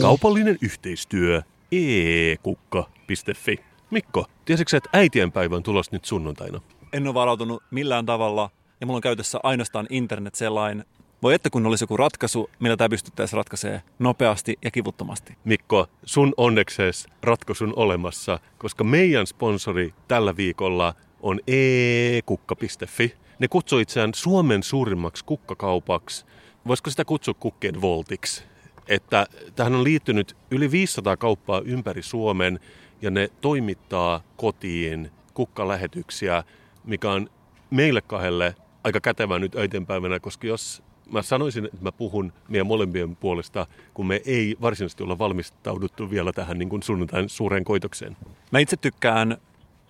[0.00, 1.42] Kaupallinen yhteistyö
[1.72, 3.60] ekukka.fi.
[3.90, 6.60] Mikko, tiesitkö että äitienpäivä on tulossa nyt sunnuntaina?
[6.92, 8.50] En ole varautunut millään tavalla
[8.80, 10.84] ja mulla on käytössä ainoastaan internet sellainen.
[11.22, 15.36] Voi että kun olisi joku ratkaisu, millä tämä pystyttäisiin ratkaisemaan nopeasti ja kivuttomasti.
[15.44, 23.14] Mikko, sun onneksees ratkaisun olemassa, koska meidän sponsori tällä viikolla on ekukka.fi.
[23.38, 26.26] Ne kutsuu itseään Suomen suurimmaksi kukkakaupaksi.
[26.66, 28.44] Voisiko sitä kutsua kukkien voltiksi?
[28.88, 32.60] Että tähän on liittynyt yli 500 kauppaa ympäri Suomen
[33.02, 36.44] ja ne toimittaa kotiin kukkalähetyksiä,
[36.84, 37.30] mikä on
[37.70, 43.16] meille kahdelle aika kätevää nyt äitienpäivänä, koska jos mä sanoisin, että mä puhun meidän molempien
[43.16, 48.16] puolesta, kun me ei varsinaisesti olla valmistauduttu vielä tähän niin kuin sunnuntain suureen koitokseen.
[48.50, 49.36] Mä itse tykkään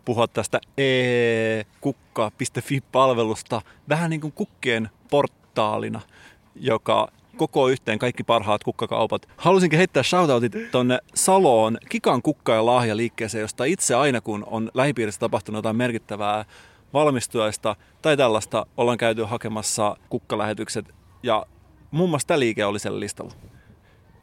[0.04, 6.00] puhua tästä e-kukka.fi-palvelusta vähän niin kuin kukkien portaalina,
[6.56, 9.28] joka koko yhteen kaikki parhaat kukkakaupat.
[9.36, 15.20] Halusinkin heittää shoutoutit tonne Saloon Kikan kukka- ja lahjaliikkeeseen, josta itse aina kun on lähipiirissä
[15.20, 16.44] tapahtunut jotain merkittävää
[16.92, 21.46] valmistujaista tai tällaista, ollaan käyty hakemassa kukkalähetykset ja
[21.90, 23.32] muun muassa tämä liike oli siellä listalla.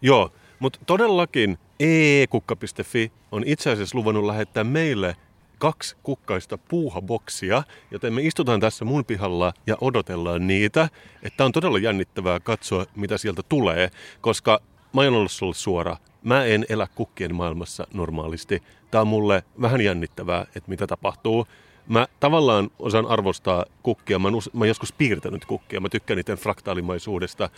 [0.02, 5.16] Joo, mutta todellakin e-kukka.fi on itse asiassa luvannut lähettää meille
[5.58, 10.90] kaksi kukkaista puuhaboksia, joten me istutaan tässä mun pihalla ja odotellaan niitä.
[11.24, 14.62] Että on todella jännittävää katsoa, mitä sieltä tulee, koska
[14.94, 15.98] mä en ollut sulle suora.
[16.24, 18.64] Mä en elä kukkien maailmassa normaalisti.
[18.92, 21.48] Tää on mulle vähän jännittävää, että mitä tapahtuu.
[21.88, 24.20] Mä tavallaan osaan arvostaa kukkia.
[24.20, 25.80] Mä oon, mä oon joskus piirtänyt kukkia.
[25.80, 27.50] Mä tykkään niiden fraktaalimaisuudesta,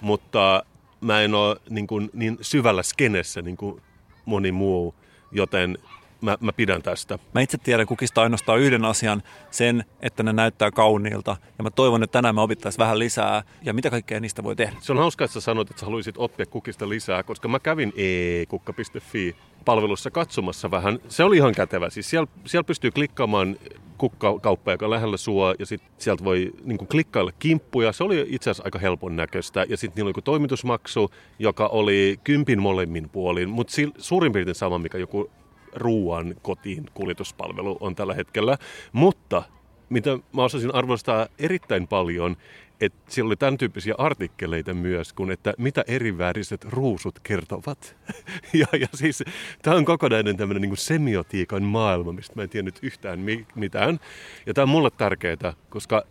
[0.00, 0.64] mutta
[1.00, 3.82] mä en ole niin, kuin, niin syvällä skenessä niin kuin
[4.24, 4.94] moni muu,
[5.32, 5.78] joten
[6.20, 7.18] mä, mä pidän tästä.
[7.34, 11.36] Mä itse tiedän kukista ainoastaan yhden asian, sen, että ne näyttää kauniilta.
[11.58, 14.76] Ja mä toivon, että tänään me opittaisiin vähän lisää ja mitä kaikkea niistä voi tehdä.
[14.80, 17.92] Se on hauska, että sä sanoit, että sä haluaisit oppia kukista lisää, koska mä kävin
[17.96, 20.98] e-kukka.fi palvelussa katsomassa vähän.
[21.08, 21.90] Se oli ihan kätevä.
[21.90, 23.56] Siis siellä, siellä pystyy klikkaamaan
[23.98, 27.92] kukkakauppa, joka on lähellä sua, ja sitten sieltä voi niin kuin, klikkailla kimppuja.
[27.92, 29.66] Se oli itse asiassa aika helpon näköistä.
[29.68, 34.98] Ja sitten niillä oli toimitusmaksu, joka oli kympin molemmin puolin, mutta suurin piirtein sama, mikä
[34.98, 35.30] joku
[35.74, 38.58] ruoan kotiin kuljetuspalvelu on tällä hetkellä.
[38.92, 39.42] Mutta
[39.88, 42.36] mitä mä osasin arvostaa erittäin paljon,
[42.80, 47.96] että siellä oli tämän tyyppisiä artikkeleita myös, kun että mitä eriväriset ruusut kertovat.
[48.60, 49.24] ja, ja siis
[49.62, 54.00] tämä on kokonainen tämmöinen niin semiotiikan maailma, mistä mä en tiennyt yhtään mi- mitään.
[54.46, 56.04] Ja tämä on mulle tärkeää, koska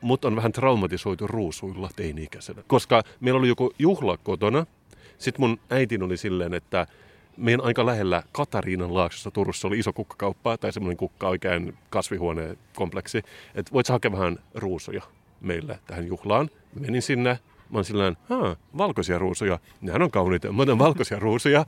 [0.00, 2.62] mut on vähän traumatisoitu ruusuilla teini-ikäisenä.
[2.66, 4.66] Koska meillä oli joku juhla kotona,
[5.18, 6.86] sitten mun äitin oli silleen, että
[7.36, 13.18] meidän aika lähellä Katariinan laaksossa Turussa oli iso kukkakauppa tai semmoinen kukka oikein kasvihuonekompleksi.
[13.54, 15.02] Että voit hakea vähän ruusuja
[15.40, 16.50] meille tähän juhlaan.
[16.80, 17.38] Menin sinne,
[17.70, 18.16] mä oon silleen,
[18.78, 19.58] valkoisia ruusuja.
[19.80, 20.52] Nehän on kauniita.
[20.52, 21.66] Mä otan valkoisia ruusuja.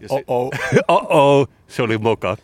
[0.00, 0.50] Ja se, oh
[0.88, 1.48] oh.
[1.68, 2.36] se oli moka.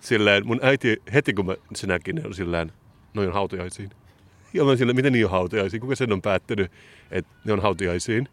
[0.00, 2.72] Silleen, mun äiti heti kun mä se näkin, ne oli silleen,
[3.14, 3.90] noin hautajaisiin.
[4.54, 5.80] Ja mä silleen, miten niin on hautajaisiin?
[5.80, 6.72] Kuka sen on päättänyt,
[7.10, 8.28] että ne on hautajaisiin?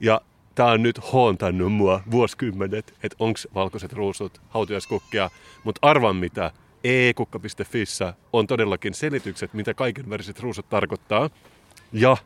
[0.00, 0.20] Ja
[0.54, 5.30] tämä on nyt hontannut mua vuosikymmenet, että onko valkoiset ruusut hautujaiskukkia.
[5.64, 6.50] Mutta arvan mitä,
[6.84, 11.30] e-kukka.fissä on todellakin selitykset, mitä kaiken väriset ruusut tarkoittaa.
[11.92, 12.16] Ja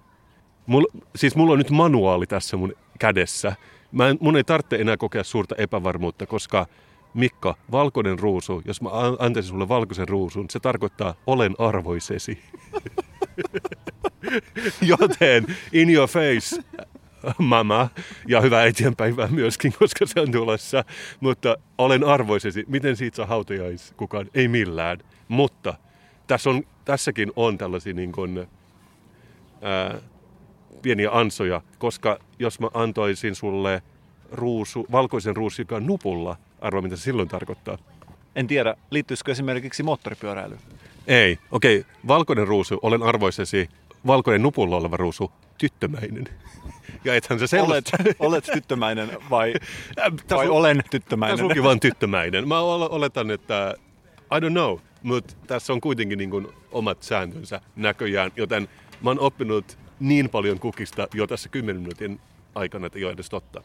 [0.66, 0.84] mul,
[1.16, 3.56] siis mulla on nyt manuaali tässä mun kädessä.
[3.92, 6.66] Mä en, mun ei tarvitse enää kokea suurta epävarmuutta, koska
[7.14, 12.38] Mikka, valkoinen ruusu, jos mä antaisin sulle valkoisen ruusun, se tarkoittaa olen arvoisesi.
[14.88, 16.62] Joten in your face,
[17.38, 17.88] mama
[18.28, 20.84] ja hyvää eteenpäivää myöskin, koska se on tulossa.
[21.20, 22.64] Mutta olen arvoisesi.
[22.69, 24.26] Miten siitä saa hautajais kukaan?
[24.34, 24.98] Ei millään.
[25.28, 25.75] Mutta
[26.26, 28.47] tässä on, tässäkin on tällaisia niin kuin,
[29.62, 29.98] ää,
[30.82, 33.83] pieniä ansoja, koska jos mä antoisin sulle
[34.33, 37.78] ruusu, valkoisen ruusikan nupulla, arvoa mitä se silloin tarkoittaa.
[38.36, 40.60] En tiedä, liittyisikö esimerkiksi moottoripyöräilyyn?
[41.06, 41.39] Ei.
[41.50, 41.92] Okei, okay.
[42.09, 43.68] valkoinen ruusu, olen arvoisesi.
[44.06, 46.24] Valkoinen nupulla oleva ruusu, tyttömäinen.
[47.04, 47.97] Ja ethän se sellaista...
[48.00, 49.54] Olet, olet tyttömäinen vai,
[50.30, 51.36] vai on, olen tyttömäinen?
[51.36, 52.48] Tässä onkin vain tyttömäinen.
[52.48, 53.74] Mä oletan, että
[54.36, 58.68] I don't know, mutta tässä on kuitenkin niin kuin omat sääntönsä näköjään, joten
[59.03, 62.20] mä oon oppinut niin paljon kukista jo tässä 10 minuutin
[62.54, 63.62] aikana, että ei ole edes totta.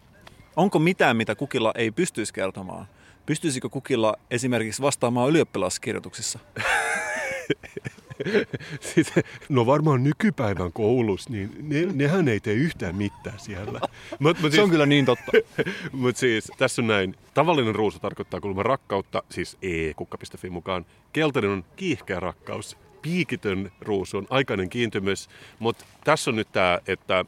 [0.56, 2.86] Onko mitään, mitä kukilla ei pystyisi kertomaan?
[3.26, 6.40] Pystyisikö kukilla esimerkiksi vastaamaan ylioppilaskirjoituksissa?
[8.96, 13.80] Sitten, no varmaan nykypäivän koulussa, niin ne, nehän ei tee yhtään mitään siellä.
[14.20, 15.32] Mut, mut Se on kyllä niin totta.
[15.92, 17.16] Mutta siis tässä on näin.
[17.34, 20.86] Tavallinen ruusu tarkoittaa kuulemma rakkautta, siis e-kukka.fi mukaan.
[21.14, 22.78] Keltainen on kiihkeä rakkaus.
[23.02, 25.30] Piikitön ruusu on aikainen kiintymys.
[25.60, 27.26] Mutta tässä on nyt tämä, että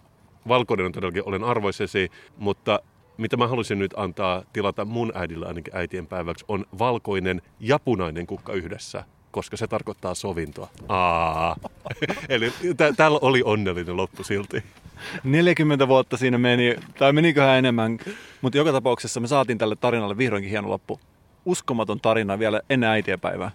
[0.48, 2.80] valkoinen on todellakin olen arvoisesi, mutta
[3.18, 8.28] mitä mä haluaisin nyt antaa tilata mun äidillä ainakin äitien päiväksi, on valkoinen ja punainen
[8.28, 10.68] kukka yhdessä koska se tarkoittaa sovintoa.
[10.90, 11.56] Aa.
[12.30, 14.64] Eli tä- täällä oli onnellinen loppu silti.
[15.24, 18.00] 40 vuotta siinä meni, tai meniköhän enemmän,
[18.42, 21.00] mutta joka tapauksessa me saatiin tälle tarinalle vihdoinkin hieno loppu.
[21.46, 23.52] Uskomaton tarina vielä ennen äitienpäivää.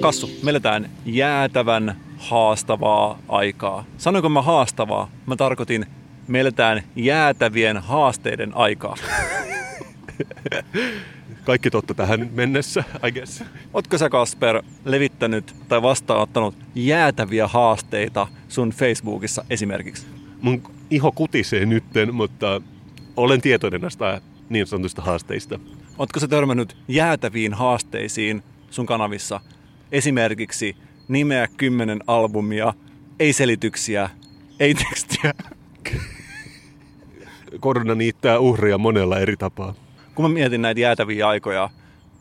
[0.00, 3.84] Kassu, me eletään jäätävän haastavaa aikaa.
[3.98, 5.10] Sanoinko mä haastavaa?
[5.26, 5.86] Mä tarkoitin,
[6.28, 8.96] me eletään jäätävien haasteiden aikaa.
[11.44, 13.44] Kaikki totta tähän mennessä, I guess.
[13.74, 20.06] Ootko sä Kasper levittänyt tai vastaanottanut jäätäviä haasteita sun Facebookissa esimerkiksi?
[20.42, 22.60] Mun iho kutisee nytten, mutta
[23.16, 25.58] olen tietoinen näistä niin sanotusta haasteista.
[25.98, 29.40] Ootko sä törmännyt jäätäviin haasteisiin sun kanavissa?
[29.92, 30.76] Esimerkiksi
[31.08, 32.74] nimeä kymmenen albumia,
[33.18, 34.10] ei selityksiä,
[34.60, 35.34] ei tekstiä.
[37.60, 39.83] Korona niittää uhria monella eri tapaa.
[40.14, 41.70] Kun mä mietin näitä jäätäviä aikoja,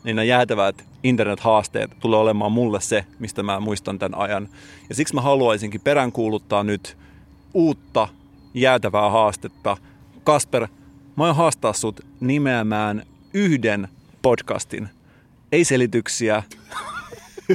[0.04, 4.50] niin nämä jäätävät internet-haasteet tulee olemaan mulle se, mistä mä muistan tämän ajan.
[4.90, 6.98] Ja siksi mä haluaisinkin peräänkuuluttaa nyt
[7.54, 8.08] uutta
[8.54, 9.78] jäätävää haastetta.
[10.24, 10.68] Kasper,
[11.16, 13.04] mä oon haastaa sut nimeämään
[13.34, 13.88] yhden
[14.22, 14.90] podcastin.
[15.52, 16.44] Ei selityksiä,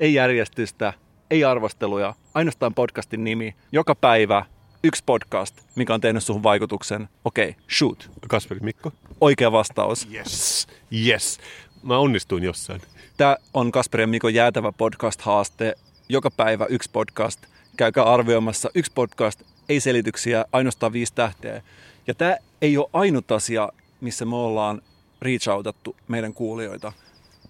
[0.00, 0.92] ei järjestystä,
[1.30, 3.54] ei arvosteluja, ainoastaan podcastin nimi.
[3.72, 4.44] Joka päivä
[4.84, 7.08] yksi podcast, mikä on tehnyt suhun vaikutuksen.
[7.24, 8.10] Okei, okay, shoot.
[8.28, 8.92] Kasperi Mikko?
[9.20, 10.08] Oikea vastaus.
[10.12, 10.66] Yes,
[11.06, 11.38] yes.
[11.82, 12.82] Mä onnistuin jossain.
[13.16, 15.74] Tämä on Kasperi ja Mikon jäätävä podcast-haaste.
[16.08, 17.46] Joka päivä yksi podcast.
[17.76, 21.62] Käykää arvioimassa yksi podcast, ei selityksiä, ainoastaan viisi tähteä.
[22.06, 23.68] Ja tämä ei ole ainut asia,
[24.00, 24.82] missä me ollaan
[25.22, 26.92] reach outattu meidän kuulijoita.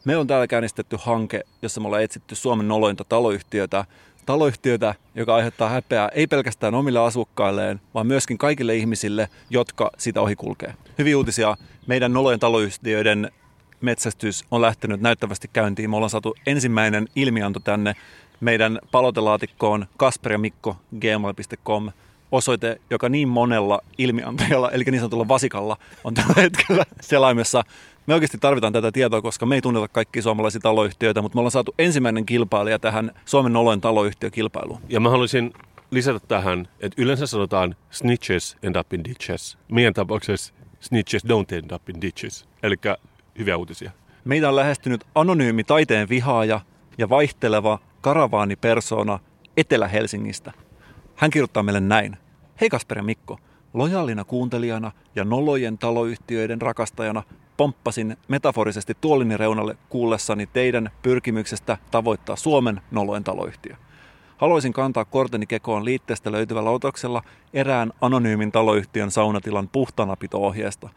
[0.05, 3.84] Me on täällä käynnistetty hanke, jossa me ollaan etsitty Suomen nolointa taloyhtiötä.
[4.26, 10.37] Taloyhtiötä, joka aiheuttaa häpeää ei pelkästään omille asukkailleen, vaan myöskin kaikille ihmisille, jotka sitä ohi
[10.37, 10.75] kulkee.
[10.99, 11.56] Hyviä uutisia.
[11.87, 13.31] Meidän nolojen taloyhtiöiden
[13.81, 15.90] metsästys on lähtenyt näyttävästi käyntiin.
[15.90, 17.94] Me ollaan saatu ensimmäinen ilmianto tänne
[18.40, 21.90] meidän palotelaatikkoon kasperimikko.gmail.com
[22.32, 27.64] osoite, joka niin monella ilmiantajalla, eli niin sanotulla vasikalla, on tällä hetkellä selaimessa.
[28.06, 31.50] Me oikeasti tarvitaan tätä tietoa, koska me ei tunneta kaikkia suomalaisia taloyhtiöitä, mutta me ollaan
[31.50, 34.81] saatu ensimmäinen kilpailija tähän Suomen nolojen taloyhtiökilpailuun.
[34.88, 35.53] Ja mä haluaisin
[35.91, 39.58] lisätä tähän, että yleensä sanotaan snitches end up in ditches.
[39.69, 42.49] Meidän tapauksessa snitches don't end up in ditches.
[42.62, 42.76] Eli
[43.38, 43.91] hyviä uutisia.
[44.25, 46.61] Meitä on lähestynyt anonyymi taiteen vihaaja
[46.99, 49.19] ja vaihteleva karavaanipersona
[49.56, 50.52] Etelä-Helsingistä.
[51.14, 52.17] Hän kirjoittaa meille näin.
[52.61, 53.38] Hei Kasper ja Mikko,
[53.75, 57.23] lojaalina kuuntelijana ja nolojen taloyhtiöiden rakastajana
[57.56, 63.76] pomppasin metaforisesti tuolini reunalle kuullessani teidän pyrkimyksestä tavoittaa Suomen nolojen taloyhtiö.
[64.37, 67.23] Haluaisin kantaa korteni kekoon liitteestä löytyvällä otoksella
[67.55, 70.88] erään anonyymin taloyhtiön saunatilan puhtaanapito-ohjeesta.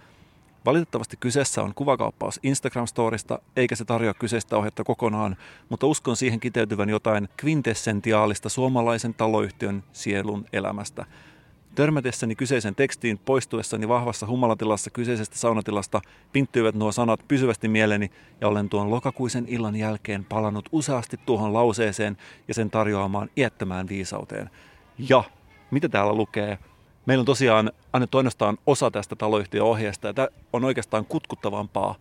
[0.66, 5.38] Valitettavasti kyseessä on kuvakauppaus Instagram-storista, eikä se tarjoa kyseistä ohjetta kokonaan,
[5.70, 11.06] mutta uskon siihen kiteytyvän jotain kvintessentiaalista suomalaisen taloyhtiön sielun elämästä.
[11.80, 18.70] Törmätessäni kyseisen tekstiin poistuessani vahvassa humalatilassa kyseisestä saunatilasta pinttyivät nuo sanat pysyvästi mieleeni ja olen
[18.70, 22.18] tuon lokakuisen illan jälkeen palannut useasti tuohon lauseeseen
[22.48, 24.50] ja sen tarjoamaan iättömään viisauteen.
[25.10, 25.24] Ja,
[25.72, 26.58] mitä täällä lukee?
[27.06, 31.96] Meillä on tosiaan annettu ainoastaan osa tästä taloyhtiöohjeesta ja tämä on oikeastaan kutkuttavampaa.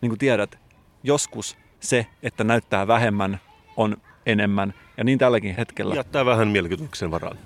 [0.00, 0.58] Niin kuin tiedät,
[1.02, 3.40] joskus se, että näyttää vähemmän,
[3.76, 4.74] on enemmän.
[4.96, 5.94] Ja niin tälläkin hetkellä.
[5.94, 7.38] Jättää vähän mielikuvituksen varaan.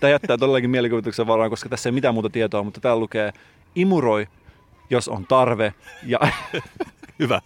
[0.00, 3.32] Tämä jättää todellakin mielikuvituksen varaan, koska tässä ei mitään muuta tietoa, mutta täällä lukee
[3.74, 4.26] imuroi,
[4.90, 5.74] jos on tarve.
[6.02, 6.18] Ja,
[7.18, 7.40] Hyvä.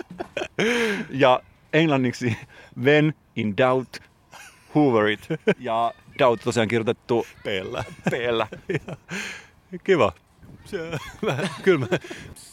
[1.11, 1.41] ja
[1.73, 2.37] englanniksi
[2.85, 3.97] when in doubt,
[4.75, 5.29] hoover it.
[5.59, 7.85] Ja doubt tosiaan kirjoitettu Peellä.
[8.11, 8.13] p
[9.85, 10.13] Kiva.
[11.23, 11.87] Mä, kyllä mä,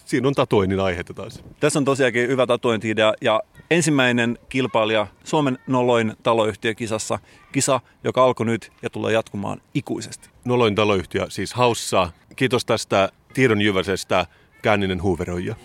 [0.06, 1.44] siinä on tatuoinnin aihetta taas.
[1.60, 3.42] Tässä on tosiaankin hyvä tatuointi-idea ja
[3.72, 7.20] ensimmäinen kilpailija Suomen noloin taloyhtiökisassa.
[7.52, 10.30] Kisa, joka alkoi nyt ja tulee jatkumaan ikuisesti.
[10.46, 12.12] Noloin taloyhtiö, siis haussa.
[12.36, 14.26] Kiitos tästä tiedon jyväsestä
[14.62, 15.56] käänninen huuveroija.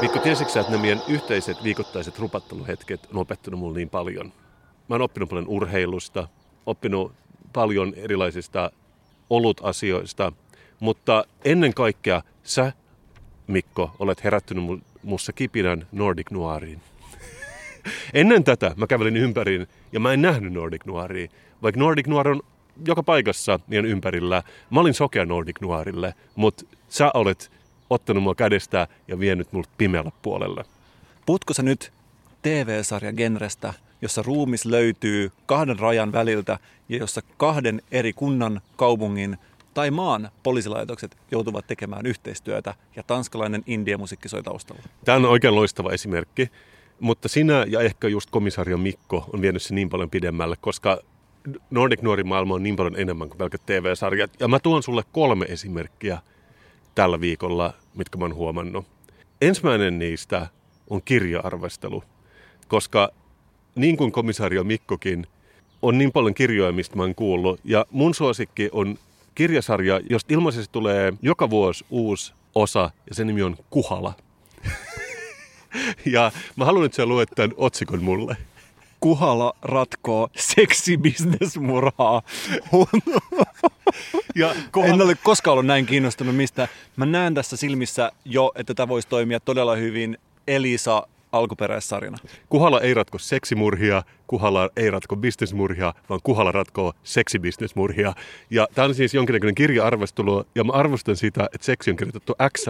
[0.00, 4.26] Mikko, tiesitkö sä, että meidän yhteiset viikoittaiset rupatteluhetket on opettanut mulle niin paljon?
[4.88, 6.28] Mä oon oppinut paljon urheilusta,
[6.66, 7.12] oppinut
[7.52, 8.70] paljon erilaisista
[9.30, 10.32] olutasioista,
[10.80, 12.72] mutta ennen kaikkea sä
[13.46, 16.80] Mikko, olet herättynyt mu- mussa kipinän Nordic Noiriin.
[18.14, 21.28] Ennen tätä mä kävelin ympäriin ja mä en nähnyt Nordic Noiria.
[21.62, 22.42] Vaikka Nordic Noir on
[22.86, 24.42] joka paikassa niin ympärillä.
[24.70, 27.50] Mä olin sokea Nordic Noirille, mutta sä olet
[27.90, 30.64] ottanut mua kädestä ja vienyt mut pimeällä puolelle.
[31.26, 31.92] Puhutko sä nyt
[32.42, 39.38] TV-sarja genrestä, jossa ruumis löytyy kahden rajan väliltä ja jossa kahden eri kunnan, kaupungin
[39.76, 44.82] tai maan poliisilaitokset joutuvat tekemään yhteistyötä ja tanskalainen indie-musiikki soi taustalla.
[45.04, 46.50] Tämä on oikein loistava esimerkki,
[47.00, 50.98] mutta sinä ja ehkä just komisario Mikko on vienyt se niin paljon pidemmälle, koska
[51.70, 54.30] Nordic Nuorin maailma on niin paljon enemmän kuin pelkät TV-sarjat.
[54.40, 56.18] Ja mä tuon sulle kolme esimerkkiä
[56.94, 58.86] tällä viikolla, mitkä mä oon huomannut.
[59.40, 60.46] Ensimmäinen niistä
[60.90, 62.04] on kirja-arvostelu,
[62.68, 63.08] koska
[63.74, 65.26] niin kuin komisario Mikkokin,
[65.82, 67.60] on niin paljon kirjoja, mistä mä oon kuullut.
[67.64, 68.98] Ja mun suosikki on
[69.36, 74.14] kirjasarja, josta ilmeisesti tulee joka vuosi uusi osa, ja sen nimi on Kuhala.
[76.14, 78.36] ja mä haluan, että sä luet tämän otsikon mulle.
[79.00, 82.22] Kuhala ratkoo seksibisnesmurhaa.
[84.34, 84.94] ja Kuhala...
[84.94, 86.68] En ole koskaan ollut näin kiinnostunut mistä.
[86.96, 92.18] Mä näen tässä silmissä jo, että tämä voisi toimia todella hyvin Elisa alkuperäissarjana.
[92.48, 98.14] Kuhala ei ratko seksimurhia, Kuhala ei ratko bisnesmurhia, vaan Kuhala ratkoo seksibisnesmurhia.
[98.50, 102.66] Ja tämä on siis jonkinnäköinen kirja-arvostelu, ja mä arvostan sitä, että seksi on kirjoitettu x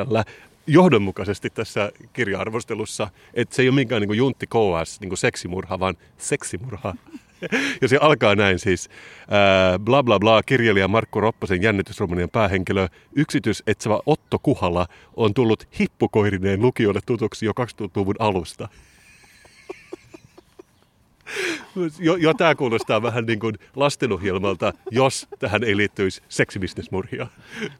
[0.67, 6.95] johdonmukaisesti tässä kirja-arvostelussa, että se ei ole minkään niin Juntti KS niin seksimurha, vaan seksimurha.
[7.83, 8.88] Ja se alkaa näin siis,
[9.31, 16.62] ää, bla bla bla, kirjailija Markku Ropposen jännitysromanien päähenkilö, yksityisetsevä Otto Kuhala on tullut hippukoirineen
[16.62, 18.69] lukijoille tutuksi jo 2000-luvun alusta.
[21.99, 27.26] Jo, jo tämä kuulostaa vähän niin kuin lastenohjelmalta, jos tähän ei liittyisi seksibisnesmurhia.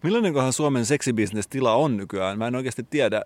[0.02, 2.38] Millainen Suomen seksibisnestila on nykyään?
[2.38, 3.22] Mä en oikeasti tiedä.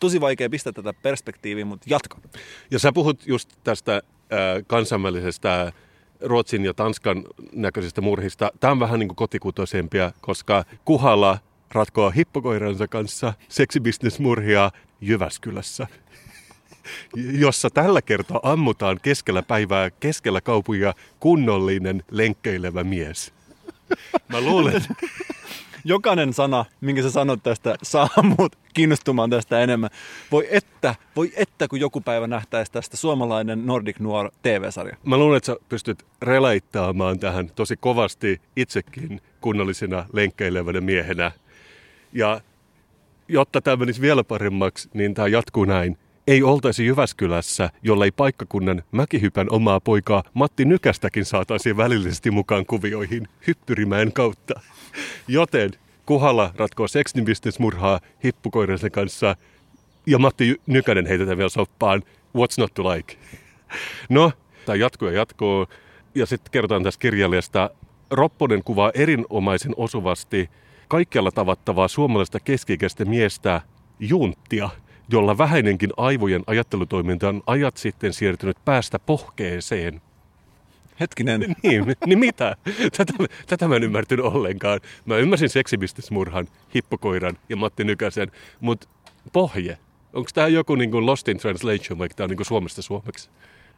[0.00, 2.18] Tosi vaikea pistää tätä perspektiiviin, mutta jatka.
[2.70, 4.17] Ja sä puhut just tästä äh,
[4.66, 5.72] kansainvälisestä
[6.20, 8.50] Ruotsin ja Tanskan näköisistä murhista.
[8.60, 11.38] Tämä on vähän niin kuin kotikutoisempia, koska Kuhala
[11.72, 14.70] ratkoa hippokoiransa kanssa seksibisnesmurhia
[15.00, 15.86] Jyväskylässä
[17.44, 23.32] jossa tällä kertaa ammutaan keskellä päivää, keskellä kaupunkia kunnollinen lenkkeilevä mies.
[24.28, 24.82] Mä luulen...
[25.84, 28.08] Jokainen sana, minkä sä sanot tästä, saa
[28.38, 29.90] mut kiinnostumaan tästä enemmän.
[30.32, 34.96] Voi että, voi että, kun joku päivä nähtäisi tästä suomalainen Nordic Noir TV-sarja.
[35.04, 41.32] Mä luulen, että sä pystyt releittaamaan tähän tosi kovasti itsekin kunnollisena lenkkeilevänä miehenä.
[42.12, 42.40] Ja
[43.28, 49.46] jotta tämä menisi vielä paremmaksi, niin tämä jatkuu näin ei oltaisi Jyväskylässä, jollei paikkakunnan mäkihypän
[49.50, 54.60] omaa poikaa Matti Nykästäkin saataisiin välillisesti mukaan kuvioihin hyppyrimäen kautta.
[55.28, 55.70] Joten
[56.06, 59.36] Kuhala ratkoo seksnibisnesmurhaa hippukoiransa kanssa
[60.06, 62.02] ja Matti Nykänen heitetään vielä soppaan.
[62.36, 63.16] What's not to like?
[64.08, 64.32] No,
[64.66, 65.66] tämä jatkuu ja jatkuu.
[66.14, 67.70] Ja sitten kerrotaan tästä kirjailijasta.
[68.10, 70.50] Ropponen kuvaa erinomaisen osuvasti
[70.88, 73.60] kaikkialla tavattavaa suomalaista keski miestä
[74.00, 74.70] junttia–
[75.08, 80.00] jolla vähäinenkin aivojen ajattelutoiminta on ajat sitten siirtynyt päästä pohkeeseen.
[81.00, 81.40] Hetkinen.
[81.62, 82.56] Niin, niin mitä?
[82.96, 83.12] Tätä,
[83.46, 84.80] tätä mä en ymmärtänyt ollenkaan.
[85.04, 88.88] Mä ymmärsin seksibisnesmurhan, hippokoiran ja Matti Nykäsen, mutta
[89.32, 89.78] pohje.
[90.12, 93.30] Onko tämä joku niin kuin Lost in Translation, vaikka tämä on niin kuin Suomesta suomeksi?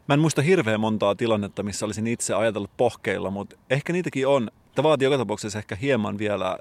[0.08, 4.50] Mä en muista hirveän montaa tilannetta, missä olisin itse ajatellut pohkeilla, mutta ehkä niitäkin on.
[4.74, 6.58] Tämä vaatii joka tapauksessa ehkä hieman vielä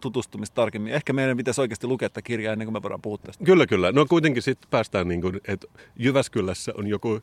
[0.00, 0.92] tutustumista tarkemmin.
[0.92, 3.44] Ehkä meidän pitäisi oikeasti lukea tätä kirjaa ennen kuin me voidaan puhua tästä.
[3.44, 3.92] Kyllä, kyllä.
[3.92, 5.66] No kuitenkin sitten päästään niin kuin, että
[5.96, 7.20] Jyväskylässä on joku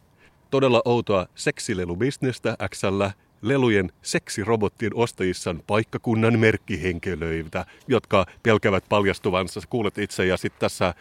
[0.51, 3.11] todella outoa seksilelubisnestä Xllä.
[3.41, 9.61] Lelujen seksirobottien ostajissa on paikkakunnan merkkihenkilöitä, jotka pelkävät paljastuvansa.
[9.69, 10.93] Kuulet itse ja sitten tässä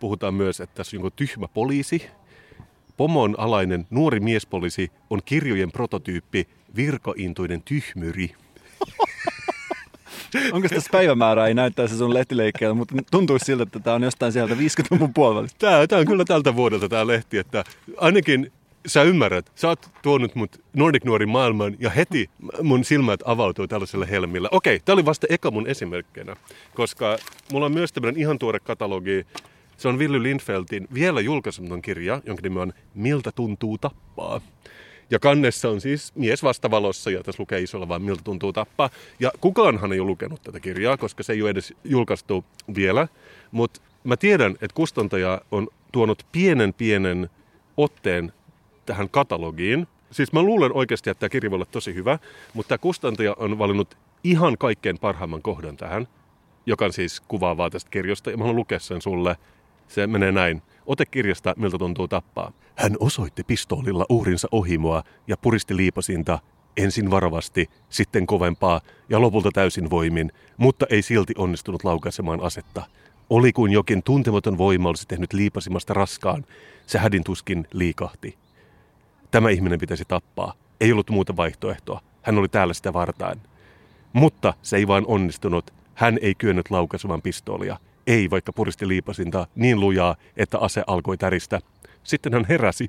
[0.00, 2.02] puhutaan myös, että tässä on joku tyhmä poliisi.
[2.96, 8.34] Pomon alainen nuori miespoliisi on kirjojen prototyyppi virkointuinen tyhmyri.
[10.52, 11.46] Onko tässä päivämäärää?
[11.46, 15.48] Ei näyttäisi sun lehtileikkeellä, mutta tuntuu siltä, että tämä on jostain sieltä 50-luvun puolella.
[15.58, 17.64] Tämä, tämä on kyllä tältä vuodelta tämä lehti, että
[17.96, 18.52] ainakin
[18.86, 22.30] sä ymmärrät, sä oot tuonut mut Nordic Nuorin maailmaan ja heti
[22.62, 24.48] mun silmät avautuu tällaiselle helmillä.
[24.52, 26.36] Okei, tämä oli vasta eka mun esimerkkinä,
[26.74, 27.16] koska
[27.52, 29.26] mulla on myös tämmöinen ihan tuore katalogi.
[29.76, 34.40] Se on Villy Lindfeldin vielä julkaisematon kirja, jonka nimi on Miltä tuntuu tappaa.
[35.10, 38.90] Ja kannessa on siis mies vastavalossa ja tässä lukee isolla vaan miltä tuntuu tappaa.
[39.20, 42.44] Ja kukaanhan ei ole lukenut tätä kirjaa, koska se ei ole edes julkaistu
[42.74, 43.08] vielä.
[43.50, 47.30] Mutta mä tiedän, että kustantaja on tuonut pienen pienen
[47.76, 48.32] otteen
[48.86, 49.86] tähän katalogiin.
[50.10, 52.18] Siis mä luulen oikeasti, että tämä kirja voi olla tosi hyvä,
[52.54, 56.08] mutta tämä kustantaja on valinnut ihan kaikkein parhaimman kohdan tähän.
[56.66, 59.36] joka on siis kuvaavaa tästä kirjasta, ja mä haluan lukea sen sulle.
[59.88, 60.62] Se menee näin.
[60.86, 62.52] Ote kirjasta, miltä tuntuu tappaa.
[62.74, 66.38] Hän osoitti pistoolilla uhrinsa ohimoa ja puristi liipasinta
[66.76, 72.82] ensin varovasti, sitten kovempaa ja lopulta täysin voimin, mutta ei silti onnistunut laukaisemaan asetta.
[73.30, 76.44] Oli kuin jokin tuntematon voima olisi tehnyt liipasimasta raskaan.
[76.86, 78.38] Se hädin tuskin liikahti.
[79.30, 80.54] Tämä ihminen pitäisi tappaa.
[80.80, 82.00] Ei ollut muuta vaihtoehtoa.
[82.22, 83.40] Hän oli täällä sitä vartaan.
[84.12, 85.70] Mutta se ei vain onnistunut.
[85.94, 87.76] Hän ei kyennyt laukaisemaan pistoolia.
[88.06, 91.60] Ei, vaikka puristi liipasinta niin lujaa, että ase alkoi täristä.
[92.02, 92.88] Sitten hän heräsi.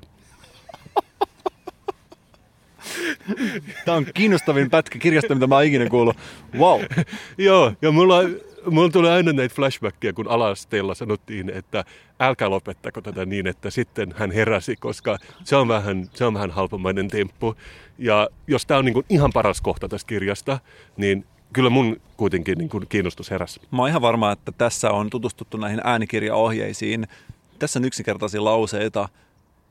[3.84, 6.16] Tämä on kiinnostavin pätkä kirjasta, mitä mä oon ikinä kuullut.
[6.58, 6.80] Wow.
[7.38, 8.16] Joo, ja mulla,
[8.70, 11.84] mulla tulee aina näitä flashbackia, kun alasteella sanottiin, että
[12.20, 16.50] älkää lopettako tätä niin, että sitten hän heräsi, koska se on vähän, se on vähän
[16.50, 17.54] halpamainen temppu.
[17.98, 20.58] Ja jos tämä on niin ihan paras kohta tästä kirjasta,
[20.96, 23.60] niin kyllä mun kuitenkin niin kuin kiinnostus heräsi.
[23.70, 27.08] Mä oon ihan varma, että tässä on tutustuttu näihin äänikirjaohjeisiin.
[27.58, 29.08] Tässä on yksinkertaisia lauseita,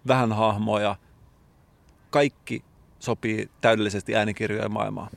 [0.08, 0.96] vähän hahmoja.
[2.10, 2.64] Kaikki
[3.00, 5.10] sopii täydellisesti äänikirjojen maailmaan.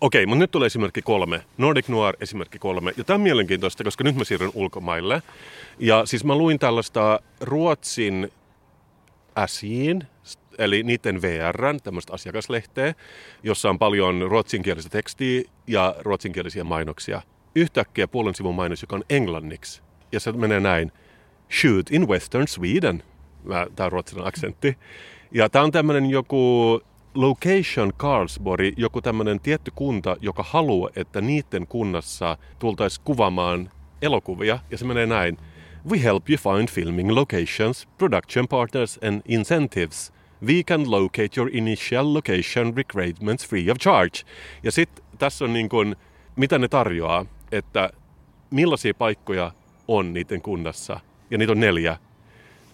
[0.00, 1.44] Okei, mutta nyt tulee esimerkki kolme.
[1.58, 2.92] Nordic Noir esimerkki kolme.
[2.96, 5.22] Ja tämä on mielenkiintoista, koska nyt mä siirryn ulkomaille.
[5.78, 8.32] Ja siis mä luin tällaista Ruotsin
[9.36, 10.06] äsiin,
[10.58, 12.94] eli niiden VRn, tämmöistä asiakaslehteä,
[13.42, 17.22] jossa on paljon ruotsinkielistä tekstiä ja ruotsinkielisiä mainoksia.
[17.54, 19.82] Yhtäkkiä puolen sivun mainos, joka on englanniksi.
[20.12, 20.92] Ja se menee näin.
[21.60, 23.02] Shoot in Western Sweden.
[23.76, 24.78] Tämä on ruotsalainen aksentti.
[25.32, 26.80] Ja tämä on tämmöinen joku
[27.14, 33.70] Location Carlsborg, joku tämmöinen tietty kunta, joka haluaa, että niiden kunnassa tultaisiin kuvaamaan
[34.02, 34.58] elokuvia.
[34.70, 35.38] Ja se menee näin.
[35.90, 40.12] We help you find filming locations, production partners and incentives.
[40.46, 44.20] We can locate your initial location requirements free of charge.
[44.62, 45.96] Ja sitten tässä on niin kuin,
[46.36, 47.90] mitä ne tarjoaa, että
[48.50, 49.52] millaisia paikkoja
[49.88, 51.00] on niiden kunnassa.
[51.30, 51.98] Ja niitä on neljä.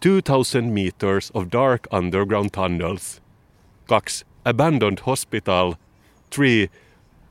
[0.01, 3.23] 2000 meters of dark underground tunnels.
[3.89, 4.27] Kaksi.
[4.45, 5.75] Abandoned hospital.
[6.35, 6.69] Three.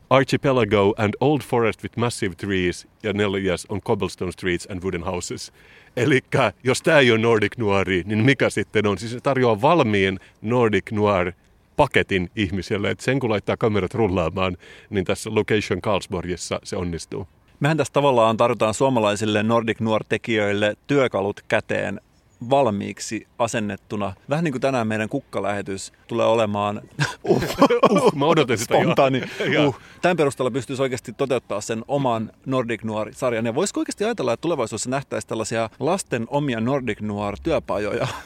[0.10, 2.88] Archipelago and old forest with massive trees.
[3.04, 5.54] Ja neljäs on cobblestone streets and wooden houses.
[5.98, 6.20] Eli
[6.64, 8.98] jos tämä ei ole Nordic Noiri, niin mikä sitten on?
[8.98, 11.32] Siis se tarjoaa valmiin Nordic Noir
[11.76, 14.58] paketin ihmiselle, että sen kun laittaa kamerat rullaamaan,
[14.90, 17.28] niin tässä Location Carlsborgissa se onnistuu.
[17.60, 22.02] Mehän tässä tavallaan tarjotaan suomalaisille Nordic Noir-tekijöille työkalut käteen
[22.50, 24.14] valmiiksi asennettuna.
[24.30, 26.82] Vähän niin kuin tänään meidän kukkalähetys tulee olemaan
[27.24, 27.44] uh,
[27.90, 29.22] uh, mä odotin sitä spontaani.
[29.68, 29.80] Uh.
[30.02, 33.46] Tämän perusteella pystyisi oikeasti toteuttaa sen oman Nordic Noir-sarjan.
[33.46, 38.08] Ja voisiko oikeasti ajatella, että tulevaisuudessa nähtäisi tällaisia lasten omia Nordic Noir-työpajoja?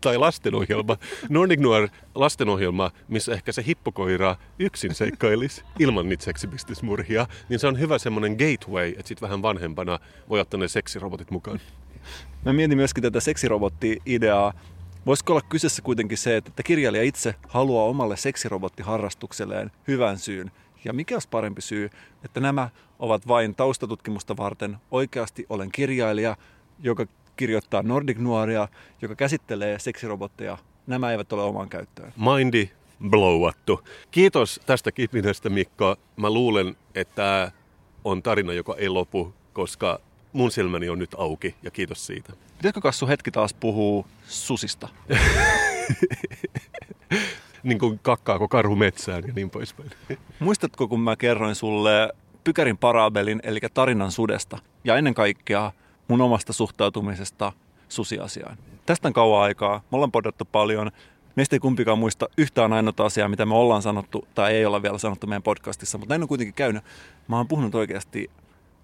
[0.00, 0.96] tai lastenohjelma,
[1.28, 7.78] Nordic Noir lastenohjelma, missä ehkä se hippokoira yksin seikkailisi ilman niitä seksibistismurhia, niin se on
[7.78, 11.60] hyvä semmoinen gateway, että sitten vähän vanhempana voi ottaa ne seksirobotit mukaan.
[12.44, 14.52] Mä mietin myöskin tätä seksirobotti-ideaa.
[15.06, 20.50] Voisiko olla kyseessä kuitenkin se, että kirjailija itse haluaa omalle seksirobottiharrastukselleen hyvän syyn?
[20.84, 21.90] Ja mikä olisi parempi syy,
[22.24, 24.76] että nämä ovat vain taustatutkimusta varten.
[24.90, 26.36] Oikeasti olen kirjailija,
[26.78, 28.68] joka kirjoittaa Nordic Noiria,
[29.02, 30.58] joka käsittelee seksirobotteja.
[30.86, 32.12] Nämä eivät ole oman käyttöön.
[32.16, 32.70] Mindi
[33.08, 33.80] blowattu.
[34.10, 35.96] Kiitos tästä kipinästä Mikko.
[36.16, 37.52] Mä luulen, että
[38.04, 40.00] on tarina, joka ei lopu, koska
[40.32, 42.32] mun silmäni on nyt auki ja kiitos siitä.
[42.56, 44.88] Pitäisikö Kassu hetki taas puhuu susista?
[47.62, 49.90] niin kuin kakkaako karhu metsään ja niin poispäin.
[50.38, 52.12] Muistatko, kun mä kerroin sulle
[52.44, 55.72] Pykärin parabelin, eli tarinan sudesta, ja ennen kaikkea
[56.08, 57.52] mun omasta suhtautumisesta
[57.88, 58.58] susiasiaan.
[58.86, 60.90] Tästä on kauan aikaa, me ollaan podattu paljon,
[61.36, 64.98] meistä ei kumpikaan muista yhtään ainoa asiaa, mitä me ollaan sanottu tai ei olla vielä
[64.98, 66.84] sanottu meidän podcastissa, mutta näin on kuitenkin käynyt.
[67.28, 68.30] Mä oon puhunut oikeasti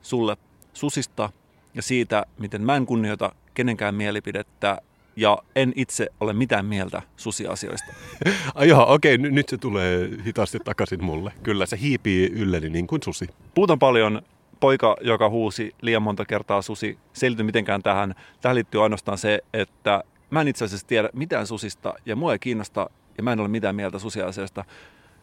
[0.03, 0.37] sulle
[0.77, 1.31] susista
[1.75, 4.83] ja siitä, miten mä en kunnioita kenenkään mielipidettä
[5.17, 7.93] ja en itse ole mitään mieltä susiasioista.
[8.55, 11.33] Ai joo, okei, n- nyt se tulee hitaasti takaisin mulle.
[11.43, 13.29] Kyllä, se hiipii ylleni niin kuin susi.
[13.55, 14.23] Puhutaan paljon
[14.61, 18.15] poika, joka huusi liian monta kertaa susi, selity mitenkään tähän.
[18.41, 22.39] Tähän liittyy ainoastaan se, että mä en itse asiassa tiedä mitään susista ja mua ei
[22.39, 24.65] kiinnosta ja mä en ole mitään mieltä susiasioista.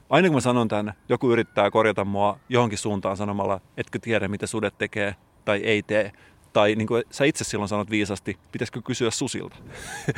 [0.09, 4.47] Aina kun mä sanon tämän, joku yrittää korjata mua johonkin suuntaan sanomalla, etkö tiedä mitä
[4.47, 6.11] sudet tekee tai ei tee.
[6.53, 9.55] Tai niin kuin sä itse silloin sanot viisasti, pitäisikö kysyä susilta?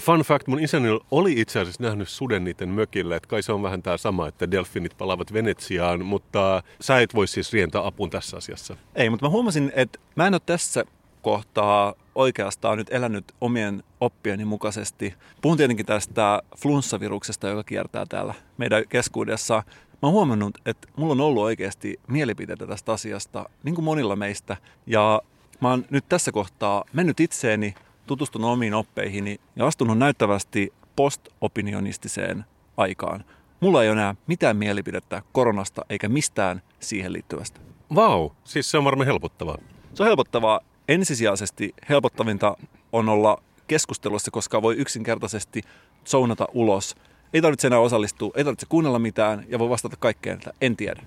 [0.00, 3.62] Fun fact, mun isäni oli itse asiassa nähnyt suden niiden mökille, että kai se on
[3.62, 8.36] vähän tämä sama, että delfinit palaavat Venetsiaan, mutta sä et voi siis rientää apuun tässä
[8.36, 8.76] asiassa.
[8.94, 10.84] Ei, mutta mä huomasin, että mä en ole tässä
[11.22, 15.14] kohtaa oikeastaan nyt elänyt omien oppieni mukaisesti.
[15.42, 19.62] Puhun tietenkin tästä flunssaviruksesta, joka kiertää täällä meidän keskuudessa.
[20.04, 24.56] Mä oon huomannut, että mulla on ollut oikeasti mielipiteitä tästä asiasta, niin kuin monilla meistä.
[24.86, 25.22] Ja
[25.60, 27.74] mä oon nyt tässä kohtaa mennyt itseeni,
[28.06, 32.44] tutustunut omiin oppeihini ja astunut näyttävästi postopinionistiseen
[32.76, 33.24] aikaan.
[33.60, 37.60] Mulla ei ole enää mitään mielipidettä koronasta eikä mistään siihen liittyvästä.
[37.94, 39.58] Vau, wow, siis se on varmaan helpottavaa.
[39.94, 40.60] Se on helpottavaa.
[40.88, 42.56] Ensisijaisesti helpottavinta
[42.92, 45.62] on olla keskustelussa, koska voi yksinkertaisesti
[46.06, 46.96] zounata ulos.
[47.34, 51.02] Ei tarvitse enää osallistua, ei tarvitse kuunnella mitään ja voi vastata kaikkeen, että en tiedä.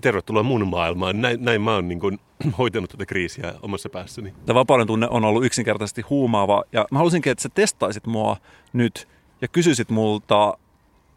[0.00, 1.20] Tervetuloa mun maailmaan.
[1.20, 2.18] Näin, näin mä oon niin kuin,
[2.58, 4.34] hoitanut tätä kriisiä omassa päässäni.
[4.46, 8.36] Tämä vapauden tunne on ollut yksinkertaisesti huumaava ja mä halusinkin, että sä testaisit mua
[8.72, 9.08] nyt
[9.42, 10.58] ja kysyisit multa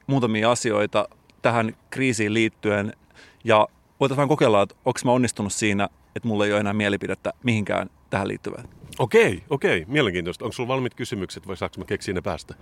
[0.07, 1.09] muutamia asioita
[1.41, 2.93] tähän kriisiin liittyen
[3.43, 3.67] ja
[3.99, 7.89] voitaisiin vähän kokeilla, että onko mä onnistunut siinä, että mulla ei ole enää mielipidettä mihinkään
[8.11, 8.69] tähän liittyvään.
[8.99, 9.85] Okei, okei.
[9.87, 10.45] Mielenkiintoista.
[10.45, 12.55] Onko sulla valmiit kysymykset vai saanko mä keksiä ne päästä?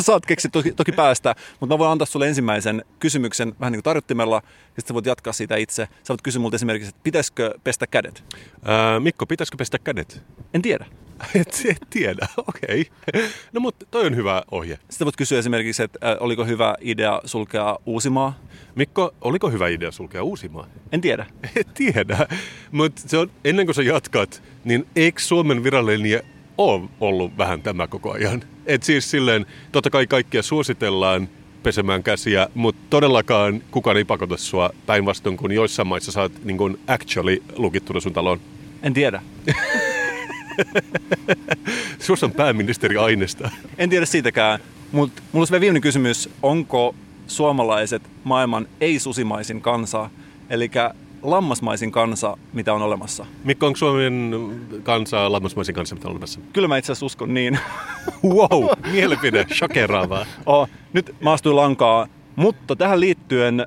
[0.00, 3.84] Saat keksiä toki, toki päästä, mutta mä voin antaa sulle ensimmäisen kysymyksen vähän niin kuin
[3.84, 4.42] tarjottimella,
[4.76, 5.88] ja sitten voit jatkaa siitä itse.
[6.02, 8.24] Sä voit kysyä multa esimerkiksi, että pitäisikö pestä kädet?
[8.64, 10.22] Ää, Mikko, pitäisikö pestä kädet?
[10.54, 10.86] En tiedä.
[11.34, 12.90] Et, et tiedä, okei.
[13.08, 13.28] Okay.
[13.52, 14.78] No mutta toi on hyvä ohje.
[14.90, 18.38] Sitten voit kysyä esimerkiksi, että äh, oliko hyvä idea sulkea Uusimaa?
[18.74, 20.66] Mikko, oliko hyvä idea sulkea Uusimaa?
[20.92, 21.26] En tiedä.
[21.56, 22.26] Et tiedä,
[22.70, 23.02] mutta
[23.44, 26.22] ennen kuin sä jatkat, niin eikö Suomen virallinen
[26.58, 28.42] ole ollut vähän tämä koko ajan?
[28.66, 31.28] Et siis silleen, totta kai kaikkia suositellaan
[31.62, 37.42] pesemään käsiä, mutta todellakaan kukaan ei pakota sua päinvastoin, kun joissain maissa saat niin actually
[37.56, 38.40] lukittuna sun taloon.
[38.82, 39.22] En tiedä.
[41.98, 43.50] Sussa on pääministeri aineesta.
[43.78, 44.60] En tiedä siitäkään,
[44.92, 46.28] mutta mulla olisi viimeinen kysymys.
[46.42, 46.94] Onko
[47.26, 50.10] suomalaiset maailman ei-susimaisin kansa,
[50.50, 50.70] eli
[51.22, 53.26] lammasmaisin kansa, mitä on olemassa?
[53.44, 54.34] Mikko, onko Suomen
[54.82, 56.40] kansa lammasmaisin kansa, mitä on olemassa?
[56.52, 57.58] Kyllä mä itse asiassa uskon niin.
[58.24, 60.26] wow, mielipide, shokeraavaa.
[60.46, 63.66] Oh, nyt mä astuin lankaa, mutta tähän liittyen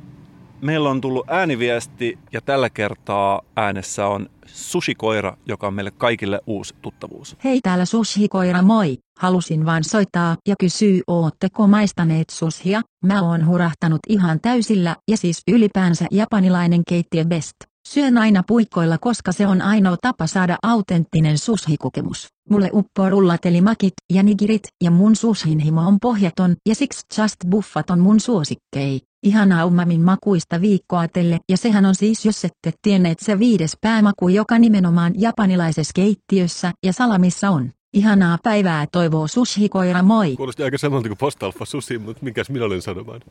[0.65, 6.75] meillä on tullut ääniviesti ja tällä kertaa äänessä on sushikoira, joka on meille kaikille uusi
[6.81, 7.35] tuttavuus.
[7.43, 13.99] Hei täällä sushikoira moi, halusin vain soittaa ja kysyä ootteko maistaneet sushia, mä oon hurahtanut
[14.09, 17.55] ihan täysillä ja siis ylipäänsä japanilainen keittiö best.
[17.87, 22.27] Syön aina puikkoilla koska se on ainoa tapa saada autenttinen sushi-kokemus.
[22.49, 27.89] Mulle uppoo rullatellimakit ja nigirit ja mun sushin himo on pohjaton ja siksi Just Buffat
[27.89, 29.01] on mun suosikkei.
[29.25, 34.59] Ihanaa ummamin makuista viikkoatelle ja sehän on siis jos ette tienneet se viides päämaku joka
[34.59, 37.71] nimenomaan japanilaisessa keittiössä ja salamissa on.
[37.93, 40.35] Ihanaa päivää toivoo sushi-koira moi.
[40.35, 43.21] Kuulosti aika samalta kuin postalfa susi, mutta mikäs minä olen sanomaan?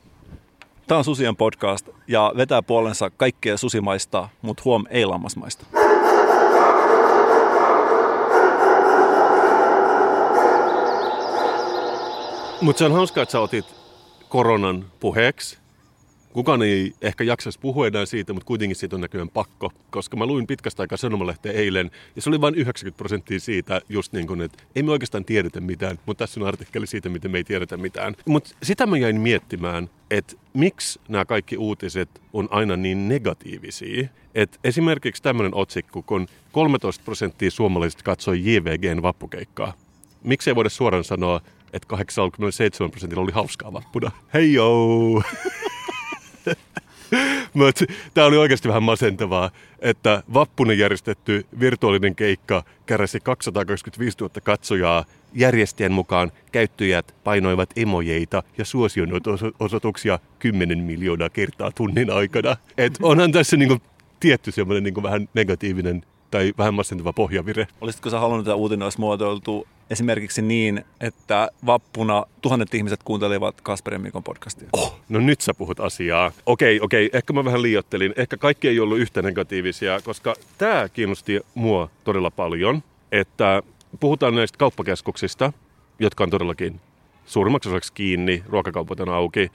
[0.87, 5.67] Tämä on Susien podcast ja vetää puolensa kaikkea susimaista, mutta huom ei lammasmaista.
[12.61, 13.67] Mutta se on hauskaa, että sä otit
[14.29, 15.64] koronan puheeksi.
[16.35, 20.27] Kukaan ei ehkä jaksaisi puhua enää siitä, mutta kuitenkin siitä on näköjään pakko, koska mä
[20.27, 24.41] luin pitkästä aikaa sanomalehteen eilen, ja se oli vain 90 prosenttia siitä, just niin kuin,
[24.41, 27.77] että ei me oikeastaan tiedetä mitään, mutta tässä on artikkeli siitä, miten me ei tiedetä
[27.77, 28.17] mitään.
[28.27, 34.09] Mutta sitä mä jäin miettimään, että miksi nämä kaikki uutiset on aina niin negatiivisia.
[34.35, 39.73] Et esimerkiksi tämmöinen otsikko, kun 13 prosenttia suomalaiset katsoi JVGn vappukeikkaa.
[40.23, 41.41] Miksi ei voida suoraan sanoa,
[41.73, 44.11] että 87 prosentilla oli hauskaa vappuna?
[44.35, 45.23] Hei joo!
[48.15, 55.05] Tämä oli oikeasti vähän masentavaa, että vappunen järjestetty virtuaalinen keikka käräsi 225 000 katsojaa.
[55.35, 62.57] Järjestäjän mukaan käyttäjät painoivat emojeita ja suosionosoituksia 10 miljoonaa kertaa tunnin aikana.
[62.79, 63.79] Et onhan tässä niinku
[64.21, 67.67] tietty semmoinen niinku vähän negatiivinen tai vähän masentava pohjavire.
[67.81, 74.01] Olisitko sä halunnut, että uutinen olisi muotoiltu esimerkiksi niin, että vappuna tuhannet ihmiset kuuntelivat Kasperin
[74.01, 74.69] Mikon podcastia?
[74.73, 76.33] Oh, no nyt sä puhut asiaa.
[76.47, 78.15] Okei, okei, ehkä mä vähän liiottelin.
[78.17, 83.63] Ehkä kaikki ei ollut yhtä negatiivisia, koska tämä kiinnosti mua todella paljon, että
[84.01, 85.53] puhutaan näistä kauppakeskuksista,
[85.99, 86.81] jotka on todellakin
[87.27, 89.53] suurimmaksi osaksi kiinni, ruokakaupat on auki,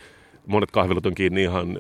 [0.48, 1.80] monet kahvilat on kiinni ihan